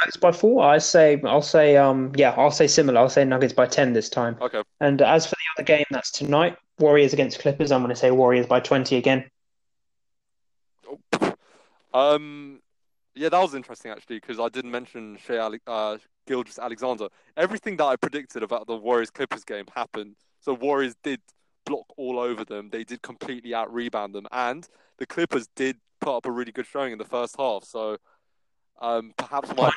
Nuggets 0.00 0.16
by 0.16 0.32
four. 0.32 0.64
I 0.64 0.78
say 0.78 1.20
I'll 1.24 1.42
say 1.42 1.76
um 1.76 2.12
yeah 2.16 2.34
I'll 2.36 2.50
say 2.50 2.66
similar. 2.66 3.00
I'll 3.00 3.08
say 3.08 3.24
Nuggets 3.24 3.52
by 3.52 3.66
ten 3.66 3.92
this 3.92 4.08
time. 4.08 4.36
Okay, 4.40 4.62
And 4.80 5.02
as 5.02 5.26
for 5.26 5.36
the 5.36 5.60
other 5.62 5.66
game, 5.66 5.84
that's 5.90 6.10
tonight. 6.10 6.56
Warriors 6.78 7.12
against 7.12 7.40
Clippers. 7.40 7.72
I'm 7.72 7.82
going 7.82 7.90
to 7.90 7.96
say 7.96 8.10
Warriors 8.10 8.46
by 8.46 8.60
twenty 8.60 8.96
again. 8.96 9.30
um, 11.92 12.60
yeah, 13.20 13.28
that 13.28 13.38
was 13.38 13.54
interesting 13.54 13.90
actually 13.90 14.16
because 14.16 14.40
I 14.40 14.48
didn't 14.48 14.70
mention 14.70 15.18
Shai 15.22 15.34
Ale- 15.34 15.58
uh, 15.66 15.98
Gilgeous 16.26 16.58
Alexander. 16.58 17.08
Everything 17.36 17.76
that 17.76 17.84
I 17.84 17.96
predicted 17.96 18.42
about 18.42 18.66
the 18.66 18.76
Warriors 18.76 19.10
Clippers 19.10 19.44
game 19.44 19.66
happened. 19.76 20.16
So 20.40 20.54
Warriors 20.54 20.94
did 21.02 21.20
block 21.66 21.84
all 21.98 22.18
over 22.18 22.44
them. 22.46 22.70
They 22.70 22.82
did 22.82 23.02
completely 23.02 23.54
out 23.54 23.72
rebound 23.72 24.14
them, 24.14 24.26
and 24.32 24.66
the 24.96 25.06
Clippers 25.06 25.48
did 25.54 25.76
put 26.00 26.16
up 26.16 26.24
a 26.24 26.30
really 26.30 26.50
good 26.50 26.66
showing 26.66 26.92
in 26.92 26.98
the 26.98 27.04
first 27.04 27.36
half. 27.38 27.64
So. 27.64 27.98
Um, 28.82 29.12
perhaps 29.18 29.54
my 29.54 29.70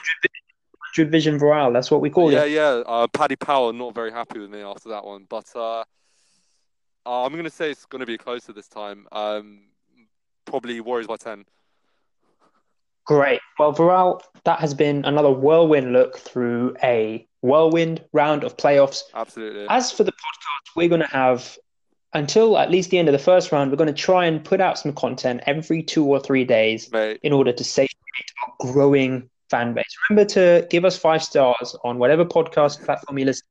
Hundred 0.96 1.12
vision 1.12 1.38
Viral. 1.38 1.74
That's 1.74 1.92
what 1.92 2.00
we 2.00 2.10
call 2.10 2.32
yeah, 2.32 2.46
it. 2.46 2.52
yeah. 2.52 2.84
Uh, 2.86 3.08
Paddy 3.08 3.36
Power 3.36 3.74
not 3.74 3.94
very 3.94 4.12
happy 4.12 4.40
with 4.40 4.50
me 4.50 4.62
after 4.62 4.88
that 4.90 5.04
one, 5.04 5.26
but 5.28 5.46
uh, 5.56 5.84
uh, 7.06 7.26
I'm 7.26 7.36
gonna 7.36 7.50
say 7.50 7.72
it's 7.72 7.86
gonna 7.86 8.06
be 8.06 8.18
closer 8.18 8.54
this 8.54 8.70
time. 8.70 9.08
Um, 9.12 9.64
probably 10.46 10.80
Warriors 10.80 11.08
by 11.08 11.18
ten. 11.18 11.44
Great. 13.06 13.42
Well, 13.60 13.74
Viral, 13.74 14.22
that 14.46 14.60
has 14.60 14.74
been 14.74 15.04
another 15.06 15.32
whirlwind 15.32 15.94
look 15.94 16.18
through 16.18 16.76
a 16.84 17.28
whirlwind 17.42 18.04
round 18.14 18.44
of 18.44 18.56
playoffs. 18.58 19.02
Absolutely. 19.14 19.66
As 19.70 19.92
for 19.92 20.04
the 20.04 20.12
podcast, 20.12 20.76
we're 20.76 20.90
going 20.90 21.02
to 21.02 21.08
have 21.08 21.58
until 22.14 22.58
at 22.58 22.72
least 22.72 22.92
the 22.92 23.00
end 23.00 23.10
of 23.10 23.14
the 23.14 23.20
first 23.20 23.52
round. 23.52 23.72
We're 23.72 23.78
going 23.78 23.94
to 23.94 24.02
try 24.02 24.26
and 24.26 24.44
put 24.44 24.62
out 24.62 24.78
some 24.78 24.94
content 24.94 25.42
every 25.46 25.84
two 25.84 26.06
or 26.06 26.20
three 26.20 26.46
days 26.46 26.92
Mate, 26.92 27.20
in 27.24 27.34
order 27.34 27.52
to 27.52 27.64
satiate 27.64 27.92
our 28.48 28.72
growing 28.72 29.30
fan 29.50 29.74
base. 29.74 29.96
Remember 30.10 30.30
to 30.30 30.68
give 30.70 30.86
us 30.86 30.98
five 30.98 31.24
stars 31.24 31.76
on 31.84 31.98
whatever 31.98 32.24
podcast 32.24 32.84
platform 32.86 33.18
you 33.18 33.26
listen 33.26 33.46
to. 33.46 33.50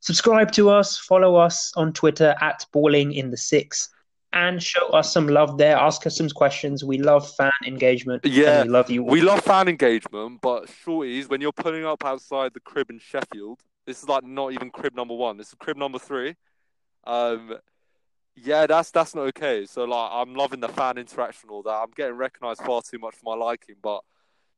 Subscribe 0.00 0.50
to 0.52 0.70
us, 0.70 0.96
follow 0.96 1.36
us 1.36 1.72
on 1.76 1.92
Twitter 1.92 2.34
at 2.40 2.64
Balling 2.72 3.12
in 3.12 3.30
the 3.30 3.36
Six, 3.36 3.90
and 4.32 4.62
show 4.62 4.86
us 4.88 5.12
some 5.12 5.26
love 5.26 5.58
there. 5.58 5.76
Ask 5.76 6.06
us 6.06 6.16
some 6.16 6.28
questions. 6.28 6.84
We 6.84 6.98
love 6.98 7.28
fan 7.34 7.50
engagement. 7.66 8.24
Yeah, 8.24 8.62
we 8.62 8.68
love 8.68 8.90
you. 8.90 9.02
all. 9.02 9.08
we 9.08 9.20
love 9.20 9.42
fan 9.42 9.68
engagement, 9.68 10.40
but 10.40 10.66
shorties, 10.66 11.28
when 11.28 11.40
you're 11.40 11.52
pulling 11.52 11.84
up 11.84 12.04
outside 12.04 12.54
the 12.54 12.60
crib 12.60 12.90
in 12.90 12.98
Sheffield, 12.98 13.60
this 13.86 14.02
is 14.02 14.08
like 14.08 14.24
not 14.24 14.52
even 14.52 14.70
crib 14.70 14.94
number 14.94 15.14
one. 15.14 15.36
This 15.36 15.48
is 15.48 15.54
crib 15.54 15.76
number 15.76 15.98
three. 15.98 16.36
Um, 17.04 17.56
yeah, 18.36 18.66
that's 18.66 18.90
that's 18.90 19.14
not 19.14 19.22
okay. 19.28 19.66
So 19.66 19.84
like, 19.84 20.10
I'm 20.12 20.34
loving 20.34 20.60
the 20.60 20.68
fan 20.68 20.98
interaction, 20.98 21.48
and 21.48 21.50
all 21.50 21.62
that. 21.64 21.70
I'm 21.70 21.90
getting 21.96 22.16
recognised 22.16 22.62
far 22.62 22.82
too 22.82 22.98
much 22.98 23.16
for 23.16 23.36
my 23.36 23.44
liking, 23.44 23.76
but 23.82 24.02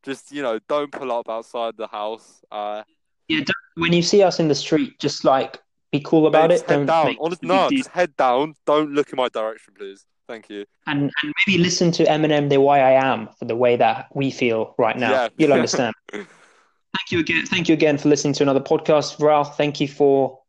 just 0.02 0.32
you 0.32 0.42
know, 0.42 0.58
don't 0.68 0.92
pull 0.92 1.10
up 1.10 1.28
outside 1.28 1.76
the 1.76 1.86
house. 1.86 2.42
Uh, 2.50 2.82
Yeah, 3.28 3.38
don't, 3.38 3.82
when 3.82 3.92
you 3.92 4.02
see 4.02 4.22
us 4.22 4.38
in 4.40 4.48
the 4.48 4.54
street, 4.54 4.98
just 4.98 5.24
like 5.24 5.58
be 5.92 6.00
cool 6.00 6.26
about 6.26 6.48
mate, 6.48 6.60
it. 6.60 6.68
head 6.68 6.86
Don't 6.86 6.86
down. 6.86 7.16
Honest, 7.20 7.42
no, 7.42 7.68
just 7.70 7.90
head 7.90 8.16
down. 8.16 8.54
Don't 8.66 8.92
look 8.92 9.10
in 9.12 9.16
my 9.16 9.28
direction, 9.28 9.74
please. 9.76 10.04
Thank 10.26 10.48
you. 10.48 10.64
and 10.86 11.10
and 11.22 11.34
maybe 11.46 11.58
listen 11.62 11.90
to 11.92 12.04
Eminem, 12.04 12.48
"The 12.48 12.60
Way 12.60 12.80
I 12.80 12.92
Am" 12.92 13.28
for 13.38 13.44
the 13.44 13.56
way 13.56 13.76
that 13.76 14.08
we 14.14 14.30
feel 14.30 14.74
right 14.78 14.96
now. 14.96 15.10
Yeah. 15.10 15.28
You'll 15.36 15.52
understand. 15.60 15.94
thank 16.10 17.10
you 17.10 17.20
again. 17.20 17.44
Thank 17.46 17.68
you 17.68 17.74
again 17.74 17.98
for 17.98 18.08
listening 18.08 18.32
to 18.34 18.42
another 18.42 18.60
podcast, 18.60 19.20
Ralph. 19.20 19.56
Thank 19.56 19.80
you 19.80 19.88
for 19.88 20.40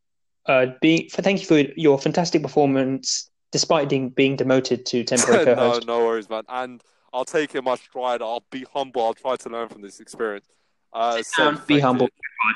uh 0.47 0.67
being. 0.81 1.09
For, 1.09 1.21
thank 1.21 1.41
you 1.41 1.45
for 1.45 1.59
your 1.75 1.99
fantastic 1.99 2.41
performance, 2.41 3.29
despite 3.51 3.89
being 3.89 4.09
being 4.09 4.37
demoted 4.37 4.85
to 4.87 5.03
temporary 5.03 5.45
no, 5.45 5.55
co-host. 5.55 5.87
no 5.87 6.05
worries, 6.05 6.29
man. 6.29 6.43
And 6.47 6.81
I'll 7.11 7.25
take 7.25 7.53
it 7.53 7.57
in 7.59 7.63
my 7.65 7.75
stride. 7.75 8.21
I'll 8.21 8.45
be 8.49 8.65
humble. 8.73 9.03
I'll 9.05 9.13
try 9.13 9.35
to 9.35 9.49
learn 9.49 9.67
from 9.67 9.81
this 9.81 9.99
experience. 9.99 10.45
Uh, 10.93 11.21
so 11.23 11.51
down, 11.51 11.61
be 11.67 11.79
humble. 11.79 12.05
you. 12.05 12.53